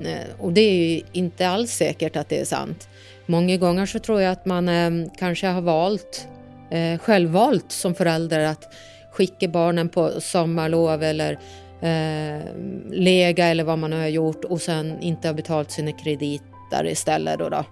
Eh, 0.00 0.34
och 0.38 0.52
det 0.52 0.60
är 0.60 0.74
ju 0.74 1.02
inte 1.12 1.48
alls 1.48 1.70
säkert 1.70 2.16
att 2.16 2.28
det 2.28 2.40
är 2.40 2.44
sant. 2.44 2.88
Många 3.26 3.56
gånger 3.56 3.86
så 3.86 3.98
tror 3.98 4.20
jag 4.20 4.32
att 4.32 4.46
man 4.46 4.68
eh, 4.68 5.10
kanske 5.18 5.46
har 5.46 5.60
valt, 5.60 6.28
eh, 6.70 6.98
självvalt 6.98 7.72
som 7.72 7.94
förälder 7.94 8.40
att 8.40 8.74
skicka 9.12 9.48
barnen 9.48 9.88
på 9.88 10.20
sommarlov 10.20 11.02
eller 11.02 11.32
eh, 11.80 12.42
lega 12.90 13.46
eller 13.46 13.64
vad 13.64 13.78
man 13.78 13.90
nu 13.90 14.00
har 14.00 14.06
gjort 14.06 14.44
och 14.44 14.60
sen 14.60 15.00
inte 15.00 15.28
har 15.28 15.34
betalt 15.34 15.70
sina 15.70 15.92
krediter 15.92 16.86
istället. 16.86 17.38
Då, 17.38 17.48
då. 17.48 17.64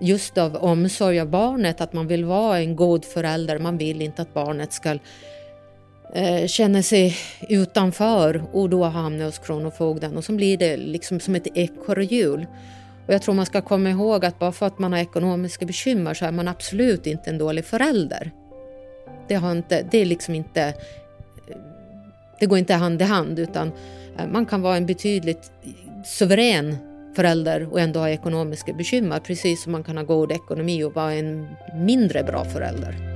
Just 0.00 0.38
av 0.38 0.56
omsorg 0.56 1.20
av 1.20 1.30
barnet, 1.30 1.80
att 1.80 1.92
man 1.92 2.06
vill 2.06 2.24
vara 2.24 2.58
en 2.58 2.76
god 2.76 3.04
förälder. 3.04 3.58
Man 3.58 3.78
vill 3.78 4.02
inte 4.02 4.22
att 4.22 4.34
barnet 4.34 4.72
ska 4.72 4.90
eh, 4.90 4.98
Eh, 6.14 6.46
känner 6.46 6.82
sig 6.82 7.16
utanför 7.48 8.44
och 8.52 8.70
då 8.70 8.84
hamnar 8.84 9.24
hos 9.24 9.38
Kronofogden 9.38 10.16
och 10.16 10.24
så 10.24 10.32
blir 10.32 10.56
det 10.56 10.76
liksom 10.76 11.20
som 11.20 11.34
ett 11.34 11.46
ekorrhjul. 11.54 12.46
Och 13.06 13.14
jag 13.14 13.22
tror 13.22 13.34
man 13.34 13.46
ska 13.46 13.60
komma 13.60 13.90
ihåg 13.90 14.24
att 14.24 14.38
bara 14.38 14.52
för 14.52 14.66
att 14.66 14.78
man 14.78 14.92
har 14.92 15.00
ekonomiska 15.00 15.66
bekymmer 15.66 16.14
så 16.14 16.24
är 16.24 16.32
man 16.32 16.48
absolut 16.48 17.06
inte 17.06 17.30
en 17.30 17.38
dålig 17.38 17.64
förälder. 17.64 18.30
Det, 19.28 19.34
har 19.34 19.52
inte, 19.52 19.86
det 19.90 19.98
är 19.98 20.04
liksom 20.04 20.34
inte... 20.34 20.74
Det 22.40 22.46
går 22.46 22.58
inte 22.58 22.74
hand 22.74 23.02
i 23.02 23.04
hand 23.04 23.38
utan 23.38 23.72
eh, 24.18 24.26
man 24.26 24.46
kan 24.46 24.62
vara 24.62 24.76
en 24.76 24.86
betydligt 24.86 25.52
suverän 26.04 26.76
förälder 27.16 27.72
och 27.72 27.80
ändå 27.80 28.00
ha 28.00 28.08
ekonomiska 28.08 28.72
bekymmer 28.72 29.20
precis 29.20 29.62
som 29.62 29.72
man 29.72 29.84
kan 29.84 29.96
ha 29.96 30.04
god 30.04 30.32
ekonomi 30.32 30.84
och 30.84 30.94
vara 30.94 31.12
en 31.12 31.46
mindre 31.74 32.22
bra 32.22 32.44
förälder. 32.44 33.11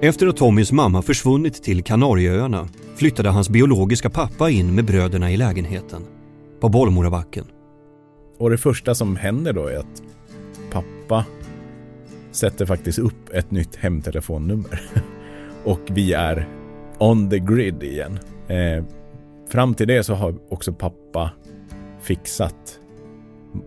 Efter 0.00 0.26
att 0.26 0.36
Tommys 0.36 0.72
mamma 0.72 1.02
försvunnit 1.02 1.62
till 1.62 1.84
Kanarieöarna 1.84 2.68
flyttade 2.96 3.28
hans 3.28 3.48
biologiska 3.48 4.10
pappa 4.10 4.50
in 4.50 4.74
med 4.74 4.84
bröderna 4.84 5.30
i 5.30 5.36
lägenheten 5.36 6.02
på 6.60 6.68
Bollmorabacken. 6.68 7.44
Och 8.38 8.50
det 8.50 8.58
första 8.58 8.94
som 8.94 9.16
händer 9.16 9.52
då 9.52 9.66
är 9.66 9.76
att 9.76 10.02
pappa 10.70 11.24
sätter 12.32 12.66
faktiskt 12.66 12.98
upp 12.98 13.30
ett 13.32 13.50
nytt 13.50 13.76
hemtelefonnummer. 13.76 14.82
Och 15.64 15.80
vi 15.90 16.12
är 16.12 16.48
on 16.98 17.30
the 17.30 17.38
grid 17.38 17.82
igen. 17.82 18.18
Eh, 18.48 18.84
fram 19.48 19.74
till 19.74 19.88
det 19.88 20.04
så 20.04 20.14
har 20.14 20.34
också 20.48 20.72
pappa 20.72 21.30
fixat 22.00 22.80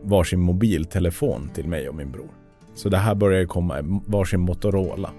varsin 0.04 0.39
mobiltelefon 0.39 1.50
till 1.54 1.67
mig 1.67 1.89
och 1.89 1.95
min 1.95 2.12
bror. 2.12 2.30
Så 2.76 2.89
det 2.89 2.97
här 2.97 3.15
börjar 3.15 3.45
komma, 3.45 4.02
varsin 4.06 4.39
Motorola. 4.39 5.12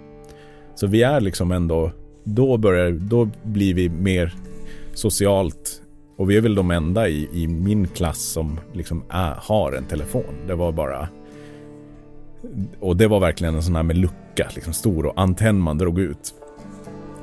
Så 0.75 0.87
vi 0.87 1.03
är 1.03 1.21
liksom 1.21 1.53
ändå, 1.53 1.93
då 2.25 2.57
börjar, 2.57 2.91
då 2.91 3.29
blir 3.43 3.75
vi 3.75 3.89
mer 3.89 4.35
socialt 4.95 5.83
och 6.17 6.31
vi 6.31 6.37
är 6.37 6.41
väl 6.41 6.55
de 6.55 6.71
enda 6.71 7.09
i, 7.09 7.29
i 7.33 7.49
min 7.49 7.89
klass 7.89 8.23
som 8.23 8.61
liksom 8.73 9.05
är, 9.09 9.35
har 9.39 9.73
en 9.73 9.85
telefon. 9.85 10.35
Det 10.47 10.55
var 10.55 10.73
bara 10.73 11.09
och 12.81 12.97
det 12.97 13.07
var 13.07 13.21
verkligen 13.21 13.55
en 13.55 13.63
sån 13.63 13.77
här 13.77 13.83
med 13.83 13.97
lucka, 13.97 14.49
liksom 14.55 14.73
stor 14.73 15.07
och 15.07 15.21
antenn 15.21 15.61
man 15.61 15.79
drog 15.79 15.99
ut. 15.99 16.35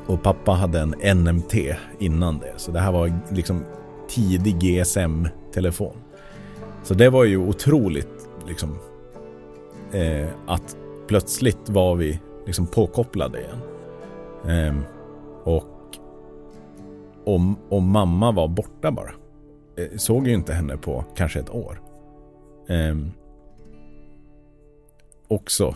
Och 0.05 0.23
pappa 0.23 0.51
hade 0.51 0.79
en 0.79 1.23
NMT 1.23 1.55
innan 1.99 2.39
det, 2.39 2.53
så 2.57 2.71
det 2.71 2.79
här 2.79 2.91
var 2.91 3.19
liksom 3.31 3.63
tidig 4.09 4.55
GSM-telefon. 4.59 5.95
Så 6.85 6.93
det 6.93 7.09
var 7.09 7.23
ju 7.23 7.37
otroligt 7.37 8.29
liksom 8.47 8.77
eh, 9.91 10.27
att 10.47 10.77
plötsligt 11.07 11.69
var 11.69 11.95
vi 11.95 12.19
liksom 12.45 12.67
påkopplade 12.67 13.39
igen. 13.39 13.59
Eh, 14.47 14.75
och, 15.43 15.97
och, 17.25 17.39
och 17.69 17.81
mamma 17.81 18.31
var 18.31 18.47
borta 18.47 18.91
bara. 18.91 19.11
Eh, 19.77 19.97
såg 19.97 20.27
ju 20.27 20.33
inte 20.33 20.53
henne 20.53 20.77
på 20.77 21.05
kanske 21.15 21.39
ett 21.39 21.49
år. 21.49 21.81
Eh, 22.67 22.95
också 25.27 25.75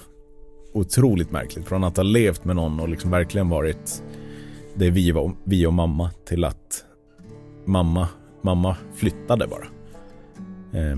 otroligt 0.74 1.32
märkligt. 1.32 1.68
Från 1.68 1.84
att 1.84 1.98
ha 1.98 2.04
levt 2.04 2.46
med 2.46 2.56
någon 2.56 2.80
och 2.80 2.90
liksom 2.90 3.12
verkligen 3.12 3.50
varit 3.50 4.04
det 4.76 4.90
vi, 4.90 5.12
var, 5.12 5.32
vi 5.44 5.66
och 5.66 5.74
mamma 5.74 6.12
till 6.26 6.44
att 6.44 6.86
mamma, 7.66 8.08
mamma 8.42 8.78
flyttade 8.96 9.48
bara. 9.48 9.79
Eh, 10.74 10.98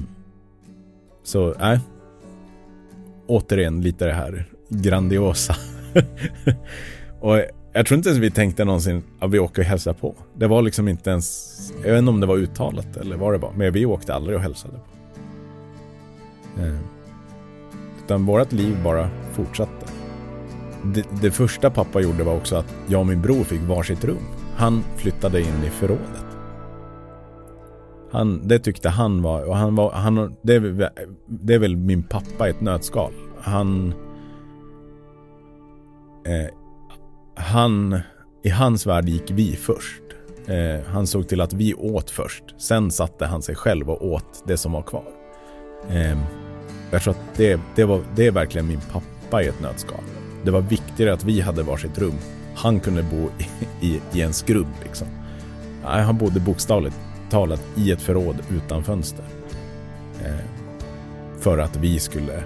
så 1.24 1.56
nej. 1.60 1.74
Äh, 1.74 1.80
återigen 3.28 3.82
lite 3.82 4.06
det 4.06 4.14
här 4.14 4.46
grandiosa. 4.70 5.56
och 7.20 7.42
jag 7.74 7.86
tror 7.86 7.98
inte 7.98 8.10
ens 8.10 8.22
vi 8.22 8.32
tänkte 8.32 8.66
någonsin 8.66 9.04
att 9.20 9.32
vi 9.32 9.40
åker 9.40 9.62
och 9.62 9.66
hälsar 9.66 9.94
på. 9.94 10.16
Det 10.34 10.48
var 10.48 10.62
liksom 10.62 10.88
inte 10.88 11.10
ens, 11.10 11.58
jag 11.84 11.92
vet 11.92 12.00
inte 12.00 12.10
om 12.10 12.20
det 12.20 12.28
var 12.28 12.38
uttalat 12.38 12.98
eller 12.98 13.18
vad 13.18 13.34
det 13.34 13.38
var, 13.38 13.52
men 13.56 13.74
vi 13.74 13.86
åkte 13.86 14.14
aldrig 14.14 14.36
och 14.36 14.42
hälsade 14.42 14.74
på. 14.74 14.92
Eh, 16.62 16.76
utan 18.04 18.26
vårt 18.26 18.52
liv 18.52 18.78
bara 18.84 19.10
fortsatte. 19.32 19.86
Det, 20.84 21.06
det, 21.22 21.32
första 21.32 21.70
pappa 21.70 22.02
gjorde 22.02 22.24
var 22.24 22.36
också 22.36 22.56
att 22.56 22.76
jag 22.88 23.00
och 23.00 23.08
min 23.08 23.22
bror 23.22 23.44
fick 23.44 23.62
varsitt 23.62 24.04
rum. 24.04 24.24
Han 24.56 24.84
flyttade 24.98 25.42
in 25.42 25.64
i 25.68 25.70
förrådet. 25.70 26.31
Han, 28.12 28.48
det 28.48 28.60
tyckte 28.60 28.90
han 28.90 29.22
var, 29.22 29.44
och 29.44 29.58
han 29.58 29.76
var, 29.76 29.92
han, 29.92 30.36
det, 30.42 30.56
är, 30.56 30.90
det 31.26 31.54
är 31.54 31.60
väl 31.60 31.76
min 31.76 32.04
pappa 32.04 32.48
i 32.48 32.50
ett 32.52 32.62
nötskal. 32.62 33.14
Han... 33.42 33.94
Eh, 36.26 36.54
han, 37.36 38.00
i 38.44 38.50
hans 38.50 38.86
värld 38.88 39.10
gick 39.10 39.32
vi 39.32 39.56
först. 39.56 40.02
Eh, 40.48 40.86
han 40.88 41.08
såg 41.08 41.28
till 41.28 41.42
att 41.42 41.54
vi 41.54 41.74
åt 41.74 42.10
först. 42.10 42.44
Sen 42.58 42.92
satte 42.92 43.26
han 43.26 43.42
sig 43.42 43.56
själv 43.56 43.90
och 43.90 44.06
åt 44.06 44.44
det 44.48 44.58
som 44.58 44.72
var 44.72 44.82
kvar. 44.82 45.06
Eh, 45.90 46.18
jag 46.92 47.02
tror 47.02 47.14
att 47.14 47.38
det, 47.38 47.60
det, 47.76 47.86
var, 47.86 48.02
det 48.16 48.28
är 48.28 48.32
verkligen 48.32 48.68
min 48.68 48.82
pappa 48.92 49.44
i 49.44 49.48
ett 49.48 49.62
nötskal. 49.62 50.04
Det 50.44 50.52
var 50.52 50.62
viktigare 50.62 51.14
att 51.14 51.24
vi 51.24 51.42
hade 51.42 51.64
varsitt 51.64 51.98
rum. 52.00 52.18
Han 52.56 52.80
kunde 52.80 53.04
bo 53.04 53.30
i, 53.40 53.88
i, 53.88 54.02
i 54.14 54.22
en 54.22 54.34
skrubb 54.34 54.68
liksom. 54.84 55.08
Nej, 55.84 56.04
han 56.04 56.18
bodde 56.18 56.40
bokstavligt 56.40 56.96
talat 57.32 57.64
i 57.76 57.92
ett 57.92 58.02
förråd 58.02 58.36
utan 58.50 58.84
fönster. 58.84 59.26
Eh, 60.26 60.46
för 61.40 61.58
att 61.58 61.76
vi 61.76 62.00
skulle 62.00 62.44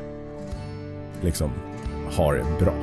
liksom 1.22 1.52
ha 2.18 2.34
det 2.34 2.46
bra. 2.60 2.76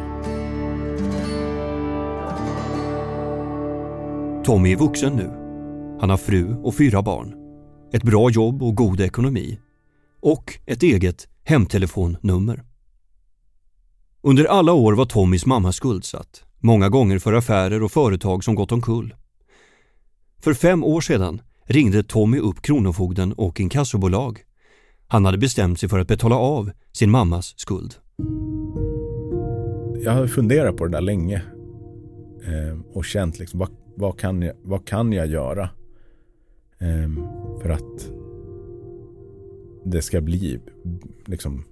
Tommy 4.45 4.73
är 4.73 4.77
vuxen 4.77 5.17
nu. 5.17 5.31
Han 6.01 6.11
har 6.11 6.17
fru 6.17 6.57
och 6.63 6.75
fyra 6.75 7.03
barn. 7.03 7.35
Ett 7.93 8.03
bra 8.03 8.31
jobb 8.31 8.63
och 8.63 8.75
god 8.75 9.01
ekonomi. 9.01 9.59
Och 10.21 10.59
ett 10.67 10.83
eget 10.83 11.29
hemtelefonnummer. 11.45 12.63
Under 14.23 14.45
alla 14.45 14.73
år 14.73 14.93
var 14.93 15.05
Tommys 15.05 15.47
mamma 15.47 15.73
skuldsatt, 15.73 16.45
många 16.59 16.89
gånger 16.89 17.19
för 17.19 17.33
affärer 17.33 17.83
och 17.83 17.93
företag 17.93 18.45
som 18.45 18.55
gått 18.55 18.73
omkull. 18.73 19.15
För 20.41 20.55
fem 20.55 20.85
år 20.85 21.01
sedan 21.01 21.43
ringde 21.73 22.03
Tommy 22.03 22.39
upp 22.39 22.63
Kronofogden 22.63 23.33
och 23.33 23.61
inkassobolag. 23.61 24.41
Han 25.09 25.25
hade 25.25 25.39
bestämt 25.39 25.81
sig 25.81 25.89
för 25.89 25.99
att 25.99 26.09
betala 26.09 26.37
av 26.37 26.71
sin 26.93 27.11
mammas 27.11 27.55
skuld. 27.57 27.95
Jag 30.05 30.13
har 30.13 30.27
funderat 30.27 30.77
på 30.77 30.85
det 30.85 30.93
där 30.93 31.01
länge 31.01 31.43
eh, 32.45 32.79
och 32.93 33.05
känt 33.05 33.39
liksom, 33.39 33.61
vad, 33.61 33.69
vad, 33.97 34.19
kan 34.19 34.43
jag, 34.43 34.55
vad 34.63 34.87
kan 34.87 35.13
jag 35.13 35.27
göra 35.27 35.63
eh, 36.79 37.11
för 37.63 37.69
att 37.69 38.11
det 39.85 40.03
ska 40.03 40.21
bli 40.21 40.61
liksom 41.27 41.65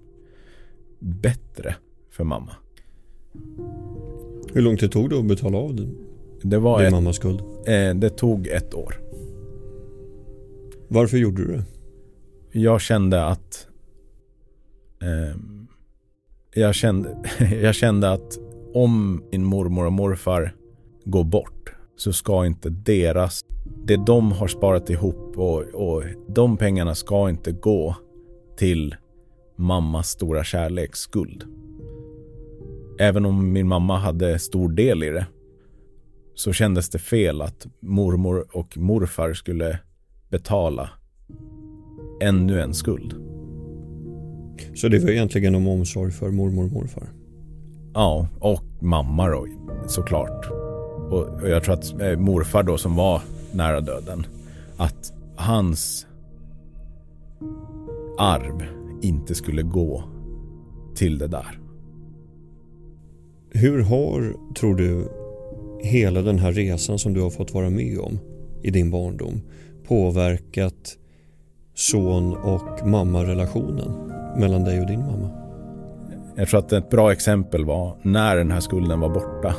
bättre 0.98 1.74
för 2.10 2.24
mamma. 2.24 2.52
Hur 4.52 4.62
lång 4.62 4.76
tid 4.76 4.92
tog 4.92 5.10
det 5.10 5.18
att 5.18 5.24
betala 5.24 5.58
av 5.58 5.74
din, 5.74 5.96
det 6.42 6.58
var 6.58 6.78
din 6.78 6.86
ett, 6.86 6.92
mammas 6.92 7.16
skuld? 7.16 7.40
Eh, 7.66 7.94
det 7.94 8.10
tog 8.10 8.46
ett 8.46 8.74
år. 8.74 9.09
Varför 10.92 11.16
gjorde 11.16 11.44
du 11.44 11.56
det? 11.56 11.64
Jag 12.52 12.80
kände 12.80 13.26
att 13.26 13.66
eh, 15.02 15.36
jag, 16.54 16.74
kände, 16.74 17.16
jag 17.62 17.74
kände 17.74 18.12
att 18.12 18.38
om 18.74 19.24
min 19.32 19.44
mormor 19.44 19.86
och 19.86 19.92
morfar 19.92 20.54
går 21.04 21.24
bort 21.24 21.72
så 21.96 22.12
ska 22.12 22.46
inte 22.46 22.70
deras, 22.70 23.44
det 23.84 23.96
de 23.96 24.32
har 24.32 24.48
sparat 24.48 24.90
ihop 24.90 25.38
och, 25.38 25.62
och 25.62 26.02
de 26.28 26.56
pengarna 26.56 26.94
ska 26.94 27.30
inte 27.30 27.52
gå 27.52 27.96
till 28.56 28.96
mammas 29.56 30.08
stora 30.08 30.44
kärleksskuld. 30.44 31.44
Även 32.98 33.26
om 33.26 33.52
min 33.52 33.68
mamma 33.68 33.98
hade 33.98 34.38
stor 34.38 34.68
del 34.68 35.02
i 35.02 35.10
det 35.10 35.26
så 36.34 36.52
kändes 36.52 36.90
det 36.90 36.98
fel 36.98 37.42
att 37.42 37.66
mormor 37.80 38.46
och 38.52 38.78
morfar 38.78 39.34
skulle 39.34 39.78
betala 40.30 40.90
ännu 42.20 42.60
en 42.60 42.74
skuld. 42.74 43.14
Så 44.74 44.88
det 44.88 44.98
var 44.98 45.10
egentligen 45.10 45.54
om 45.54 45.68
omsorg 45.68 46.12
för 46.12 46.30
mormor 46.30 46.64
och 46.64 46.72
morfar? 46.72 47.08
Ja, 47.94 48.28
och 48.38 48.62
mamma 48.80 49.28
då 49.28 49.46
såklart. 49.86 50.46
Och, 51.10 51.48
jag 51.48 51.64
tror 51.64 51.74
att 51.74 52.00
eh, 52.00 52.18
morfar 52.18 52.62
då 52.62 52.78
som 52.78 52.96
var 52.96 53.22
nära 53.52 53.80
döden, 53.80 54.26
att 54.76 55.12
hans 55.36 56.06
arv 58.18 58.64
inte 59.02 59.34
skulle 59.34 59.62
gå 59.62 60.04
till 60.94 61.18
det 61.18 61.26
där. 61.26 61.60
Hur 63.50 63.82
har, 63.82 64.34
tror 64.54 64.74
du, 64.74 65.08
hela 65.82 66.22
den 66.22 66.38
här 66.38 66.52
resan 66.52 66.98
som 66.98 67.14
du 67.14 67.20
har 67.20 67.30
fått 67.30 67.54
vara 67.54 67.70
med 67.70 67.98
om 67.98 68.18
i 68.62 68.70
din 68.70 68.90
barndom 68.90 69.40
påverkat 69.90 70.96
son 71.74 72.36
och 72.36 72.86
mammarelationen 72.86 73.92
mellan 74.36 74.64
dig 74.64 74.80
och 74.80 74.86
din 74.86 75.00
mamma? 75.00 75.30
Jag 76.36 76.48
tror 76.48 76.60
att 76.60 76.72
ett 76.72 76.90
bra 76.90 77.12
exempel 77.12 77.64
var 77.64 77.96
när 78.02 78.36
den 78.36 78.50
här 78.50 78.60
skulden 78.60 79.00
var 79.00 79.08
borta. 79.08 79.54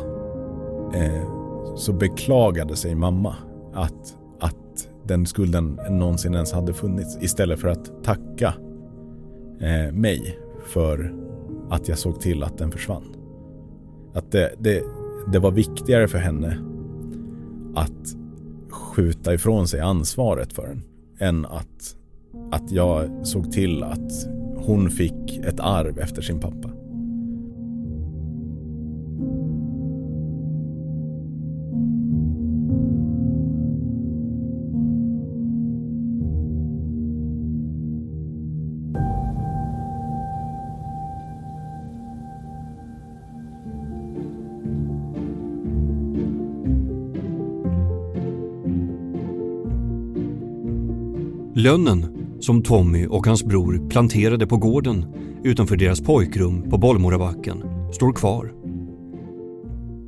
Eh, 0.96 1.28
så 1.76 1.94
beklagade 1.94 2.76
sig 2.76 2.96
mamma 2.96 3.36
att, 3.74 4.18
att 4.40 4.90
den 5.04 5.26
skulden 5.26 5.80
någonsin 5.90 6.34
ens 6.34 6.52
hade 6.52 6.74
funnits. 6.74 7.18
Istället 7.22 7.60
för 7.60 7.68
att 7.68 8.04
tacka 8.04 8.54
eh, 9.60 9.94
mig 9.94 10.40
för 10.74 11.14
att 11.70 11.88
jag 11.88 11.98
såg 11.98 12.22
till 12.22 12.44
att 12.44 12.58
den 12.58 12.72
försvann. 12.72 13.16
Att 14.14 14.32
det, 14.32 14.52
det, 14.60 14.84
det 15.32 15.40
var 15.40 15.52
viktigare 15.52 16.08
för 16.08 16.18
henne 16.18 16.58
att 17.76 18.21
skjuta 18.72 19.34
ifrån 19.34 19.68
sig 19.68 19.80
ansvaret 19.80 20.54
för 20.54 20.68
den 20.68 20.84
än 21.20 21.46
att, 21.46 21.96
att 22.52 22.72
jag 22.72 23.28
såg 23.28 23.52
till 23.52 23.84
att 23.84 24.28
hon 24.56 24.90
fick 24.90 25.38
ett 25.38 25.60
arv 25.60 26.00
efter 26.00 26.22
sin 26.22 26.40
pappa. 26.40 26.71
Lönnen 51.62 52.06
som 52.40 52.64
Tommy 52.64 53.08
och 53.08 53.26
hans 53.26 53.44
bror 53.44 53.90
planterade 53.90 54.48
på 54.48 54.58
gården 54.58 55.06
utanför 55.44 55.76
deras 55.76 56.02
pojkrum 56.02 56.70
på 56.70 56.78
Bollmorabacken 56.78 57.64
står 57.94 58.14
kvar. 58.14 58.54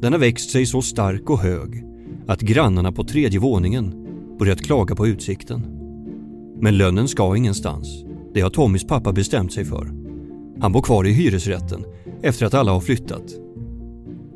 Den 0.02 0.13
har 0.13 0.20
växt 0.20 0.50
sig 0.50 0.66
så 0.66 0.82
stark 0.82 1.30
och 1.30 1.39
hög 1.39 1.84
att 2.28 2.42
grannarna 2.42 2.92
på 2.92 3.04
tredje 3.04 3.39
våningen 3.39 3.94
börjat 4.39 4.62
klaga 4.62 4.96
på 4.96 5.08
utsikten. 5.08 5.62
Men 6.62 6.78
lönnen 6.78 7.08
ska 7.08 7.36
ingenstans. 7.36 8.06
Det 8.34 8.42
har 8.42 8.50
Tommys 8.50 8.88
pappa 8.88 9.12
bestämt 9.12 9.54
sig 9.54 9.66
för. 9.66 9.92
Han 10.60 10.72
bor 10.72 10.82
kvar 10.82 11.08
i 11.08 11.12
hyresrätten 11.12 11.86
efter 12.22 12.46
att 12.46 12.54
alla 12.54 12.72
har 12.72 12.82
flyttat. 12.82 13.34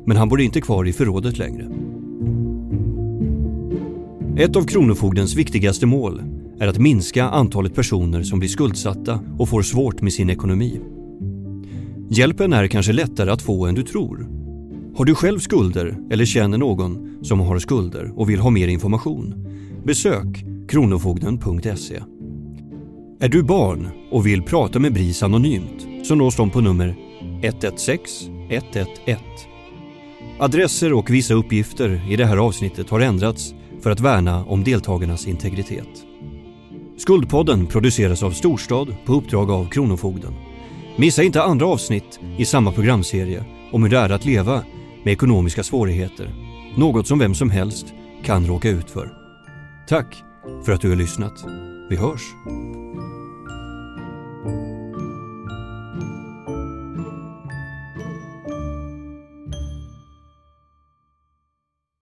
Men 0.06 0.16
han 0.16 0.28
bor 0.28 0.40
inte 0.40 0.60
kvar 0.60 0.88
i 0.88 0.92
förrådet 0.92 1.38
längre. 1.38 1.68
Ett 4.36 4.56
av 4.56 4.62
Kronofogdens 4.62 5.34
viktigaste 5.34 5.86
mål 5.86 6.22
är 6.60 6.68
att 6.68 6.78
minska 6.78 7.24
antalet 7.24 7.74
personer 7.74 8.22
som 8.22 8.38
blir 8.38 8.48
skuldsatta 8.48 9.20
och 9.38 9.48
får 9.48 9.62
svårt 9.62 10.00
med 10.00 10.12
sin 10.12 10.30
ekonomi. 10.30 10.80
Hjälpen 12.10 12.52
är 12.52 12.66
kanske 12.66 12.92
lättare 12.92 13.30
att 13.30 13.42
få 13.42 13.66
än 13.66 13.74
du 13.74 13.82
tror. 13.82 14.28
Har 14.96 15.04
du 15.04 15.14
själv 15.14 15.38
skulder 15.38 15.96
eller 16.10 16.24
känner 16.24 16.58
någon 16.58 17.18
som 17.24 17.40
har 17.40 17.58
skulder 17.58 18.12
och 18.18 18.30
vill 18.30 18.40
ha 18.40 18.50
mer 18.50 18.68
information? 18.68 19.34
Besök 19.84 20.44
kronofogden.se. 20.68 22.02
Är 23.20 23.28
du 23.28 23.42
barn 23.42 23.88
och 24.10 24.26
vill 24.26 24.42
prata 24.42 24.78
med 24.78 24.92
BRIS 24.92 25.22
anonymt 25.22 26.06
så 26.06 26.14
nås 26.14 26.36
de 26.36 26.50
på 26.50 26.60
nummer 26.60 26.96
116 27.42 28.38
111. 28.50 29.20
Adresser 30.38 30.92
och 30.92 31.10
vissa 31.10 31.34
uppgifter 31.34 32.12
i 32.12 32.16
det 32.16 32.26
här 32.26 32.36
avsnittet 32.36 32.90
har 32.90 33.00
ändrats 33.00 33.54
för 33.82 33.90
att 33.90 34.00
värna 34.00 34.44
om 34.44 34.64
deltagarnas 34.64 35.26
integritet. 35.26 36.07
Skuldpodden 36.98 37.66
produceras 37.66 38.22
av 38.22 38.30
Storstad 38.30 38.96
på 39.04 39.12
uppdrag 39.12 39.50
av 39.50 39.68
Kronofogden. 39.68 40.34
Missa 40.96 41.22
inte 41.22 41.42
andra 41.42 41.66
avsnitt 41.66 42.20
i 42.38 42.44
samma 42.44 42.72
programserie 42.72 43.44
om 43.72 43.82
hur 43.82 43.90
det 43.90 43.98
är 43.98 44.10
att 44.10 44.24
leva 44.24 44.64
med 45.04 45.12
ekonomiska 45.12 45.62
svårigheter. 45.62 46.34
Något 46.76 47.06
som 47.06 47.18
vem 47.18 47.34
som 47.34 47.50
helst 47.50 47.86
kan 48.24 48.46
råka 48.46 48.68
ut 48.68 48.90
för. 48.90 49.12
Tack 49.88 50.22
för 50.64 50.72
att 50.72 50.80
du 50.80 50.88
har 50.88 50.96
lyssnat. 50.96 51.44
Vi 51.90 51.96
hörs! 51.96 52.22